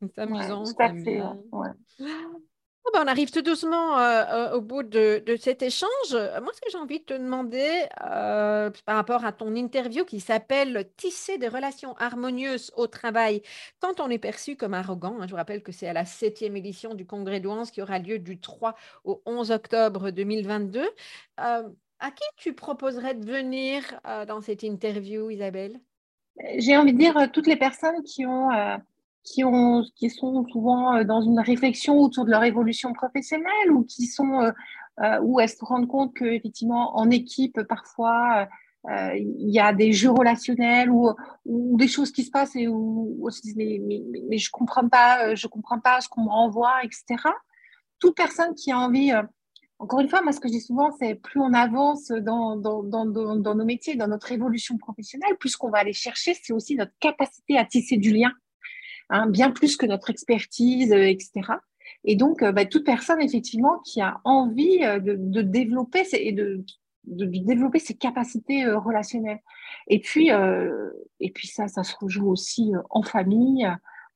c'est 0.00 0.18
amusant. 0.18 0.64
Oh, 2.84 2.90
ben, 2.92 3.04
on 3.04 3.06
arrive 3.06 3.30
tout 3.30 3.42
doucement 3.42 3.96
euh, 3.98 4.24
euh, 4.52 4.52
au 4.54 4.60
bout 4.60 4.82
de, 4.82 5.22
cet 5.38 5.62
échange. 5.62 6.10
Moi, 6.10 6.52
ce 6.52 6.60
que 6.60 6.70
j'ai 6.70 6.78
envie 6.78 6.98
de 6.98 7.04
te 7.04 7.14
demander 7.14 7.86
euh, 8.04 8.70
par 8.84 8.96
rapport 8.96 9.24
à 9.24 9.32
ton 9.32 9.54
interview 9.54 10.04
qui 10.04 10.18
s'appelle 10.18 10.90
Tisser 10.96 11.38
des 11.38 11.46
relations 11.46 11.94
harmonieuses 11.98 12.72
au 12.76 12.88
travail 12.88 13.42
quand 13.78 14.00
on 14.00 14.10
est 14.10 14.18
perçu 14.18 14.56
comme 14.56 14.74
arrogant. 14.74 15.20
Hein, 15.20 15.26
je 15.26 15.30
vous 15.30 15.36
rappelle 15.36 15.62
que 15.62 15.70
c'est 15.70 15.86
à 15.86 15.92
la 15.92 16.04
septième 16.04 16.56
édition 16.56 16.94
du 16.94 17.06
Congrès 17.06 17.38
Douance 17.38 17.70
qui 17.70 17.82
aura 17.82 18.00
lieu 18.00 18.18
du 18.18 18.40
3 18.40 18.74
au 19.04 19.22
11 19.26 19.52
octobre 19.52 20.10
2022. 20.10 20.82
à 21.36 22.10
qui 22.10 22.24
tu 22.36 22.52
proposerais 22.52 23.14
de 23.14 23.24
venir 23.24 24.00
dans 24.26 24.40
cette 24.40 24.64
interview, 24.64 25.30
Isabelle? 25.30 25.80
J'ai 26.58 26.76
envie 26.76 26.92
de 26.92 26.98
dire 26.98 27.30
toutes 27.32 27.46
les 27.46 27.56
personnes 27.56 28.02
qui 28.02 28.26
ont 28.26 28.50
qui, 29.24 29.44
ont, 29.44 29.84
qui 29.96 30.10
sont 30.10 30.46
souvent 30.48 30.96
euh, 30.96 31.04
dans 31.04 31.22
une 31.22 31.40
réflexion 31.40 31.98
autour 31.98 32.24
de 32.24 32.30
leur 32.30 32.44
évolution 32.44 32.92
professionnelle 32.92 33.70
ou 33.70 33.84
qui 33.84 34.06
sont 34.06 34.40
euh, 34.40 34.50
euh 35.00 35.20
où 35.22 35.40
elles 35.40 35.48
se 35.48 35.64
rendent 35.64 35.88
compte 35.88 36.14
qu'effectivement 36.14 36.96
en 36.96 37.10
équipe 37.10 37.62
parfois 37.62 38.48
euh, 38.90 39.16
il 39.16 39.50
y 39.50 39.60
a 39.60 39.72
des 39.72 39.92
jeux 39.92 40.10
relationnels 40.10 40.90
ou, 40.90 41.10
ou, 41.46 41.76
des 41.76 41.88
choses 41.88 42.10
qui 42.10 42.24
se 42.24 42.30
passent 42.30 42.56
et 42.56 42.66
où, 42.66 43.18
on 43.22 43.30
se 43.30 43.40
dit 43.42 43.54
mais, 44.28 44.38
je 44.38 44.50
comprends 44.50 44.88
pas 44.88 45.34
je 45.34 45.46
comprends 45.46 45.80
pas 45.80 46.00
ce 46.00 46.08
qu'on 46.08 46.24
me 46.24 46.30
renvoie 46.30 46.82
etc 46.82 47.00
toute 48.00 48.16
personne 48.16 48.54
qui 48.54 48.72
a 48.72 48.78
envie 48.78 49.12
encore 49.78 49.98
une 49.98 50.08
fois, 50.08 50.22
moi, 50.22 50.30
ce 50.30 50.38
que 50.38 50.46
je 50.46 50.52
dis 50.52 50.60
souvent, 50.60 50.92
c'est 51.00 51.16
plus 51.16 51.40
on 51.40 51.52
avance 51.52 52.06
dans, 52.06 52.56
dans, 52.56 52.84
dans, 52.84 53.04
dans, 53.04 53.54
nos 53.56 53.64
métiers, 53.64 53.96
dans 53.96 54.06
notre 54.06 54.30
évolution 54.30 54.78
professionnelle, 54.78 55.36
plus 55.40 55.56
qu'on 55.56 55.70
va 55.70 55.78
aller 55.78 55.92
chercher, 55.92 56.34
c'est 56.40 56.52
aussi 56.52 56.76
notre 56.76 56.92
capacité 57.00 57.58
à 57.58 57.64
tisser 57.64 57.96
du 57.96 58.12
lien 58.12 58.30
Hein, 59.10 59.26
bien 59.26 59.50
plus 59.50 59.76
que 59.76 59.86
notre 59.86 60.10
expertise, 60.10 60.92
euh, 60.92 61.06
etc. 61.06 61.32
Et 62.04 62.16
donc, 62.16 62.42
euh, 62.42 62.52
bah, 62.52 62.64
toute 62.64 62.84
personne, 62.84 63.20
effectivement, 63.20 63.78
qui 63.80 64.00
a 64.00 64.20
envie 64.24 64.84
euh, 64.84 64.98
de, 65.00 65.42
développer 65.42 66.04
et 66.12 66.32
de, 66.32 66.64
développer 67.04 67.78
ses 67.78 67.94
capacités 67.94 68.64
relationnelles. 68.66 69.40
Et 69.88 70.00
puis, 70.00 70.30
et 71.18 71.30
puis 71.32 71.48
ça, 71.48 71.66
ça 71.66 71.82
se 71.82 71.96
rejoue 72.00 72.28
aussi 72.30 72.72
en 72.90 73.02
famille, 73.02 73.68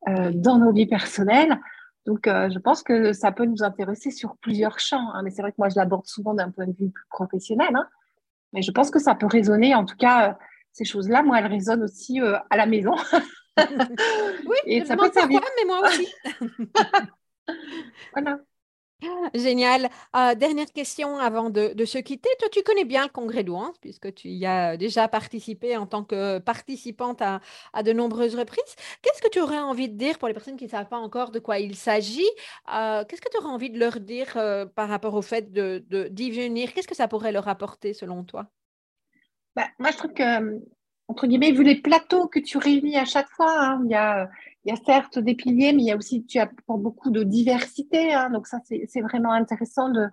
dans 0.07 0.59
nos 0.59 0.73
vies 0.73 0.87
personnelles. 0.87 1.59
Donc, 2.07 2.27
je 2.27 2.59
pense 2.61 2.85
que 2.85 3.13
ça 3.13 3.33
peut 3.33 3.45
nous 3.45 3.65
intéresser 3.65 4.13
sur 4.13 4.37
plusieurs 4.37 4.79
champs. 4.79 5.11
Hein. 5.15 5.23
mais 5.25 5.31
c'est 5.31 5.43
vrai 5.43 5.51
que 5.51 5.57
moi, 5.59 5.69
je 5.69 5.75
l'aborde 5.75 6.07
souvent 6.07 6.33
d'un 6.33 6.53
point 6.53 6.69
de 6.69 6.77
vue 6.79 6.91
plus 6.91 7.07
professionnel. 7.11 7.75
Hein. 7.75 7.89
mais 8.53 8.63
je 8.63 8.71
pense 8.71 8.93
que 8.93 9.01
ça 9.01 9.17
peut 9.17 9.27
résonner. 9.27 9.75
En 9.75 9.85
tout 9.85 9.97
cas, 9.97 10.39
ces 10.73 10.85
choses-là, 10.85 11.25
moi, 11.25 11.41
elles 11.41 11.47
résonnent 11.47 11.83
aussi 11.83 12.21
à 12.21 12.57
la 12.57 12.67
maison. 12.67 12.95
oui, 13.59 14.57
et 14.67 14.85
ça 14.85 14.97
peut 14.97 15.11
servir. 15.13 15.41
mais 15.57 15.65
moi 15.65 15.83
aussi. 15.83 16.13
voilà. 18.13 18.39
Génial. 19.35 19.91
Euh, 20.15 20.35
dernière 20.35 20.73
question 20.73 21.19
avant 21.19 21.51
de, 21.51 21.85
se 21.85 21.99
quitter. 21.99 22.29
Toi, 22.39 22.49
tu 22.51 22.63
connais 22.63 22.85
bien 22.85 23.05
le 23.05 23.11
congrès 23.11 23.45
d'Ouance 23.45 23.77
puisque 23.81 24.15
tu 24.15 24.29
y 24.29 24.47
as 24.47 24.77
déjà 24.77 25.09
participé 25.09 25.77
en 25.77 25.87
tant 25.87 26.05
que 26.05 26.39
participante 26.39 27.21
à, 27.23 27.41
de 27.83 27.93
nombreuses 27.93 28.35
reprises. 28.35 28.75
Qu'est-ce 29.03 29.21
que 29.21 29.29
tu 29.29 29.41
aurais 29.41 29.59
envie 29.59 29.89
de 29.89 29.97
dire 29.97 30.19
pour 30.19 30.29
les 30.29 30.35
personnes 30.35 30.57
qui 30.57 30.65
ne 30.65 30.71
savent 30.71 30.89
pas 30.89 30.99
encore 30.99 31.31
de 31.31 31.39
quoi 31.39 31.59
il 31.59 31.77
s'agit? 31.77 32.29
Euh, 32.75 33.05
Qu'est-ce 33.05 33.21
que 33.21 33.31
tu 33.31 33.39
aurais 33.39 33.53
envie 33.53 33.71
de 33.71 33.79
leur 33.79 34.01
dire 34.01 34.33
euh, 34.37 34.67
par 34.67 34.89
rapport 34.89 35.15
au 35.15 35.23
fait 35.23 35.53
d'y 35.53 35.61
de, 35.61 36.09
d'y 36.09 36.31
venir? 36.31 36.73
Qu'est-ce 36.73 36.89
que 36.89 36.97
ça 36.97 37.09
pourrait 37.09 37.33
leur 37.33 37.49
apporter 37.49 37.93
selon 37.93 38.25
toi? 38.25 38.47
Bah, 39.55 39.69
Moi, 39.79 39.91
je 39.91 39.97
trouve 39.97 40.13
que 40.13 40.61
entre 41.09 41.27
guillemets, 41.27 41.53
vu 41.53 41.63
les 41.63 41.77
plateaux 41.81 42.27
que 42.27 42.41
tu 42.41 42.59
réunis 42.59 42.97
à 42.97 43.05
chaque 43.05 43.29
fois, 43.31 43.53
hein, 43.59 43.81
il, 43.85 43.91
y 43.91 43.95
a, 43.95 44.29
il, 44.65 44.71
y 44.71 44.73
a, 44.73 44.77
certes 44.85 45.19
des 45.19 45.35
piliers, 45.35 45.73
mais 45.73 45.83
il 45.83 45.87
y 45.87 45.93
a 45.93 45.97
aussi, 45.97 46.25
tu 46.25 46.39
apportes 46.39 46.83
beaucoup 46.83 47.11
de 47.11 47.23
diversité. 47.23 48.13
Hein, 48.13 48.31
donc 48.31 48.47
ça, 48.47 48.59
c'est 48.65 49.01
vraiment 49.01 49.33
intéressant 49.33 49.89
de, 49.89 50.07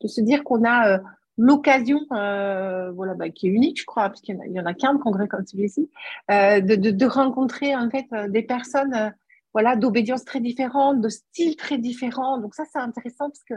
de 0.00 0.08
se 0.08 0.20
dire 0.20 0.42
qu'on 0.42 0.64
a 0.64 0.88
euh, 0.88 0.98
l'occasion, 1.38 2.00
euh, 2.12 2.90
voilà, 2.92 3.14
bah, 3.14 3.30
qui 3.30 3.46
est 3.46 3.50
unique, 3.50 3.80
je 3.80 3.86
crois, 3.86 4.08
parce 4.08 4.20
qu'il 4.20 4.36
y 4.48 4.60
en 4.60 4.66
a, 4.66 4.74
qu'un 4.74 4.94
de 4.94 4.98
congrès 4.98 5.28
comme 5.28 5.46
celui-ci, 5.46 5.88
euh, 6.30 6.60
de, 6.60 6.74
de, 6.74 6.90
de, 6.90 7.06
rencontrer 7.06 7.76
en 7.76 7.88
fait 7.88 8.06
des 8.30 8.42
personnes, 8.42 9.14
voilà, 9.52 9.76
d'obédience 9.76 10.24
très 10.24 10.40
différentes, 10.40 11.00
de 11.00 11.08
styles 11.08 11.56
très 11.56 11.78
différents. 11.78 12.38
Donc 12.38 12.54
ça, 12.54 12.64
c'est 12.70 12.80
intéressant 12.80 13.28
parce 13.28 13.44
que 13.44 13.54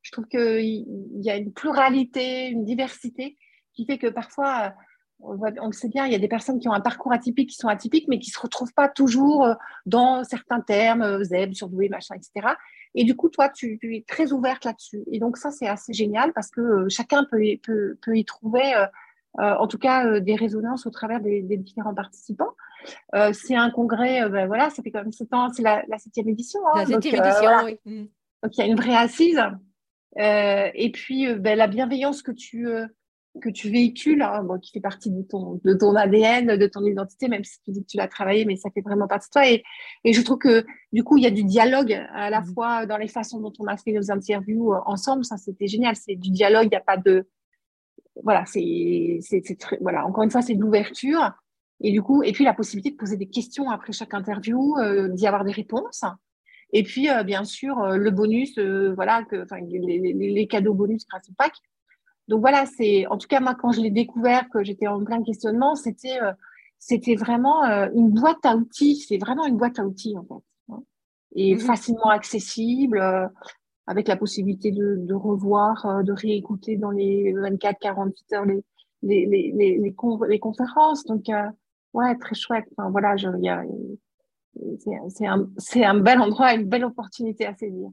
je 0.00 0.10
trouve 0.10 0.26
qu'il 0.26 0.86
y 1.20 1.30
a 1.30 1.36
une 1.36 1.52
pluralité, 1.52 2.48
une 2.48 2.64
diversité 2.64 3.36
qui 3.74 3.86
fait 3.86 3.98
que 3.98 4.08
parfois 4.08 4.74
on, 5.22 5.66
le 5.66 5.72
sait 5.72 5.88
bien, 5.88 6.06
il 6.06 6.12
y 6.12 6.14
a 6.14 6.18
des 6.18 6.28
personnes 6.28 6.58
qui 6.58 6.68
ont 6.68 6.72
un 6.72 6.80
parcours 6.80 7.12
atypique, 7.12 7.50
qui 7.50 7.56
sont 7.56 7.68
atypiques, 7.68 8.08
mais 8.08 8.18
qui 8.18 8.30
ne 8.30 8.34
se 8.34 8.40
retrouvent 8.40 8.72
pas 8.72 8.88
toujours 8.88 9.44
euh, 9.44 9.54
dans 9.86 10.24
certains 10.24 10.60
termes, 10.60 11.02
euh, 11.02 11.22
zèbre, 11.22 11.54
surdoué, 11.54 11.88
machin, 11.88 12.14
etc. 12.16 12.54
Et 12.94 13.04
du 13.04 13.16
coup, 13.16 13.28
toi, 13.28 13.48
tu, 13.48 13.78
es 13.82 14.04
très 14.06 14.32
ouverte 14.32 14.64
là-dessus. 14.64 15.02
Et 15.10 15.18
donc, 15.18 15.36
ça, 15.36 15.50
c'est 15.50 15.68
assez 15.68 15.92
génial 15.92 16.32
parce 16.32 16.50
que 16.50 16.60
euh, 16.60 16.88
chacun 16.88 17.24
peut, 17.24 17.40
peut, 17.62 17.98
peut, 18.02 18.16
y 18.16 18.24
trouver, 18.24 18.72
en 19.38 19.66
tout 19.66 19.78
cas, 19.78 20.20
des 20.20 20.36
résonances 20.36 20.86
au 20.86 20.90
travers 20.90 21.20
des, 21.20 21.42
différents 21.56 21.94
participants. 21.94 22.54
c'est 23.32 23.56
un 23.56 23.70
congrès, 23.70 24.28
ben, 24.28 24.46
voilà, 24.46 24.68
ça 24.68 24.82
fait 24.82 24.90
quand 24.90 25.02
même 25.02 25.12
7 25.12 25.32
ans, 25.32 25.48
c'est 25.54 25.62
la, 25.62 25.82
septième 25.98 26.28
édition. 26.28 26.60
Hein, 26.68 26.80
la 26.80 26.86
septième 26.86 27.24
édition, 27.24 27.50
oui. 27.64 27.78
Mm. 27.86 28.04
Donc, 28.42 28.56
il 28.56 28.60
y 28.60 28.62
a 28.62 28.66
une 28.66 28.76
vraie 28.76 28.96
assise. 28.96 29.40
et 30.16 30.92
puis, 30.92 31.34
ben, 31.34 31.56
la 31.56 31.66
bienveillance 31.66 32.20
que 32.20 32.32
tu 32.32 32.68
que 33.40 33.48
tu 33.48 33.70
véhicules, 33.70 34.20
hein, 34.20 34.46
qui 34.60 34.72
fait 34.72 34.80
partie 34.80 35.10
de 35.10 35.22
ton, 35.22 35.60
de 35.64 35.74
ton 35.74 35.94
ADN, 35.94 36.56
de 36.56 36.66
ton 36.66 36.84
identité, 36.84 37.28
même 37.28 37.44
si 37.44 37.60
tu 37.62 37.70
dis 37.70 37.82
que 37.82 37.86
tu 37.86 37.96
l'as 37.96 38.08
travaillé, 38.08 38.44
mais 38.44 38.56
ça 38.56 38.70
fait 38.70 38.82
vraiment 38.82 39.08
partie 39.08 39.28
de 39.28 39.32
toi. 39.32 39.48
Et, 39.48 39.62
et, 40.04 40.12
je 40.12 40.20
trouve 40.20 40.38
que 40.38 40.66
du 40.92 41.02
coup, 41.02 41.16
il 41.16 41.24
y 41.24 41.26
a 41.26 41.30
du 41.30 41.44
dialogue 41.44 41.92
à 42.12 42.28
la 42.28 42.42
mmh. 42.42 42.54
fois 42.54 42.86
dans 42.86 42.98
les 42.98 43.08
façons 43.08 43.40
dont 43.40 43.52
on 43.58 43.66
a 43.66 43.76
fait 43.76 43.92
nos 43.92 44.10
interviews 44.10 44.74
euh, 44.74 44.80
ensemble. 44.84 45.24
Ça, 45.24 45.38
c'était 45.38 45.66
génial. 45.66 45.96
C'est 45.96 46.14
du 46.14 46.30
dialogue, 46.30 46.64
il 46.64 46.70
n'y 46.70 46.76
a 46.76 46.80
pas 46.80 46.98
de. 46.98 47.26
Voilà, 48.22 48.44
c'est, 48.44 49.20
voilà, 49.80 50.04
encore 50.04 50.24
une 50.24 50.30
fois, 50.30 50.42
c'est 50.42 50.54
de 50.54 50.60
l'ouverture. 50.60 51.32
Et 51.80 51.90
du 51.90 52.02
coup, 52.02 52.22
et 52.22 52.32
puis 52.32 52.44
la 52.44 52.52
possibilité 52.52 52.90
de 52.90 52.96
poser 52.96 53.16
des 53.16 53.28
questions 53.28 53.70
après 53.70 53.92
chaque 53.92 54.12
interview, 54.12 54.76
euh, 54.78 55.08
d'y 55.08 55.26
avoir 55.26 55.44
des 55.44 55.52
réponses. 55.52 56.04
Et 56.74 56.82
puis, 56.82 57.08
euh, 57.08 57.22
bien 57.22 57.44
sûr, 57.44 57.82
le 57.86 58.10
bonus, 58.10 58.58
voilà, 58.58 59.24
que, 59.24 59.46
les, 59.70 59.98
les, 59.98 60.12
les, 60.12 60.46
cadeaux 60.46 60.74
bonus 60.74 61.06
grâce 61.06 61.28
au 61.30 61.32
pack. 61.36 61.52
Donc 62.28 62.40
voilà, 62.40 62.66
c'est 62.66 63.06
en 63.06 63.18
tout 63.18 63.28
cas 63.28 63.40
moi 63.40 63.54
quand 63.54 63.72
je 63.72 63.80
l'ai 63.80 63.90
découvert 63.90 64.48
que 64.48 64.62
j'étais 64.62 64.86
en 64.86 65.02
plein 65.02 65.22
questionnement, 65.22 65.74
c'était 65.74 66.20
euh, 66.22 66.32
c'était 66.78 67.16
vraiment 67.16 67.64
euh, 67.64 67.88
une 67.94 68.10
boîte 68.10 68.44
à 68.44 68.56
outils. 68.56 68.96
C'est 68.96 69.18
vraiment 69.18 69.46
une 69.46 69.56
boîte 69.56 69.78
à 69.78 69.84
outils 69.84 70.16
en 70.16 70.24
fait, 70.24 70.44
hein. 70.72 70.82
et 71.34 71.54
mmh 71.54 71.58
facilement 71.60 72.10
accessible, 72.10 72.98
euh, 72.98 73.26
avec 73.86 74.08
la 74.08 74.16
possibilité 74.16 74.70
de, 74.70 74.96
de 74.98 75.14
revoir, 75.14 76.04
de 76.04 76.12
réécouter 76.12 76.76
dans 76.76 76.90
les 76.90 77.32
24-48 77.32 78.34
heures 78.34 78.44
les 78.44 78.64
les, 79.04 79.26
les, 79.26 79.52
les, 79.52 79.94
les, 80.28 80.38
conférences. 80.38 81.04
Donc 81.04 81.24
ouais, 81.92 82.16
très 82.18 82.36
chouette. 82.36 82.66
Enfin, 82.76 82.88
voilà, 82.90 83.16
c'est 85.08 85.26
un, 85.26 85.48
un 85.82 85.98
bel 85.98 86.20
endroit, 86.20 86.54
une 86.54 86.68
belle 86.68 86.84
opportunité 86.84 87.46
à 87.46 87.54
saisir. 87.56 87.90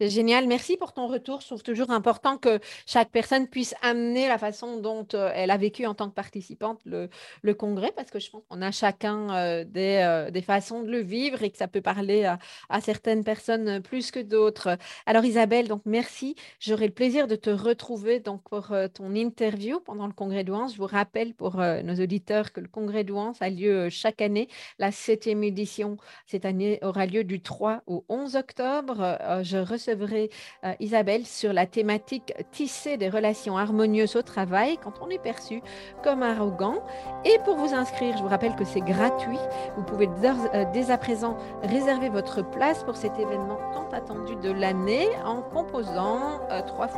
C'est 0.00 0.10
génial. 0.10 0.46
Merci 0.48 0.76
pour 0.76 0.92
ton 0.92 1.06
retour. 1.06 1.40
Je 1.40 1.46
trouve 1.46 1.62
toujours 1.62 1.90
important 1.90 2.36
que 2.36 2.58
chaque 2.86 3.10
personne 3.10 3.46
puisse 3.46 3.74
amener 3.82 4.28
la 4.28 4.38
façon 4.38 4.78
dont 4.78 5.06
euh, 5.14 5.30
elle 5.34 5.50
a 5.50 5.56
vécu 5.56 5.86
en 5.86 5.94
tant 5.94 6.08
que 6.08 6.14
participante 6.14 6.80
le, 6.84 7.08
le 7.42 7.54
congrès, 7.54 7.92
parce 7.94 8.10
que 8.10 8.18
je 8.18 8.30
pense 8.30 8.42
qu'on 8.48 8.60
a 8.60 8.72
chacun 8.72 9.34
euh, 9.34 9.64
des, 9.64 10.02
euh, 10.04 10.30
des, 10.30 10.42
façons 10.42 10.82
de 10.82 10.90
le 10.90 10.98
vivre 10.98 11.42
et 11.42 11.50
que 11.50 11.56
ça 11.56 11.68
peut 11.68 11.80
parler 11.80 12.24
à, 12.24 12.80
certaines 12.80 13.24
personnes 13.24 13.80
plus 13.80 14.10
que 14.10 14.20
d'autres. 14.20 14.76
Alors 15.06 15.24
Isabelle, 15.24 15.68
donc 15.68 15.82
merci. 15.84 16.34
J'aurai 16.58 16.86
le 16.86 16.92
plaisir 16.92 17.26
de 17.28 17.36
te 17.36 17.50
retrouver 17.50 18.20
donc 18.20 18.42
pour 18.42 18.74
ton 18.94 19.14
interview 19.14 19.80
pendant 19.80 20.06
le 20.06 20.12
congrès 20.12 20.44
d'Ouance. 20.44 20.74
Je 20.74 20.78
vous 20.78 20.86
rappelle 20.86 21.34
pour 21.34 21.56
nos 21.56 21.94
auditeurs 21.94 22.52
que 22.52 22.60
le 22.60 22.68
congrès 22.68 23.04
d'Ouance 23.04 23.40
a 23.40 23.48
lieu 23.48 23.88
chaque 23.90 24.20
année. 24.20 24.48
La 24.78 24.90
septième 24.90 25.44
édition 25.44 25.96
cette 26.26 26.44
année 26.44 26.78
aura 26.82 27.06
lieu 27.06 27.24
du 27.24 27.40
3 27.40 27.82
au 27.86 28.04
11 28.08 28.36
octobre. 28.36 29.18
Recevrai 29.64 30.30
euh, 30.64 30.72
Isabelle 30.80 31.26
sur 31.26 31.52
la 31.52 31.66
thématique 31.66 32.34
tisser 32.52 32.96
des 32.96 33.08
relations 33.08 33.56
harmonieuses 33.56 34.16
au 34.16 34.22
travail 34.22 34.78
quand 34.82 34.94
on 35.00 35.10
est 35.10 35.18
perçu 35.18 35.62
comme 36.02 36.22
arrogant. 36.22 36.82
Et 37.24 37.38
pour 37.44 37.56
vous 37.56 37.74
inscrire, 37.74 38.16
je 38.16 38.22
vous 38.22 38.28
rappelle 38.28 38.54
que 38.54 38.64
c'est 38.64 38.80
gratuit. 38.80 39.38
Vous 39.76 39.82
pouvez 39.82 40.08
euh, 40.08 40.64
dès 40.72 40.90
à 40.90 40.98
présent 40.98 41.36
réserver 41.62 42.08
votre 42.08 42.48
place 42.50 42.84
pour 42.84 42.96
cet 42.96 43.18
événement 43.18 43.58
tant 43.72 43.88
attendu 43.92 44.36
de 44.36 44.50
l'année 44.50 45.08
en 45.24 45.42
composant 45.42 46.40
euh, 46.50 46.62
3 46.62 46.88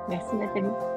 Merci 0.10 0.36
Nathalie. 0.36 0.97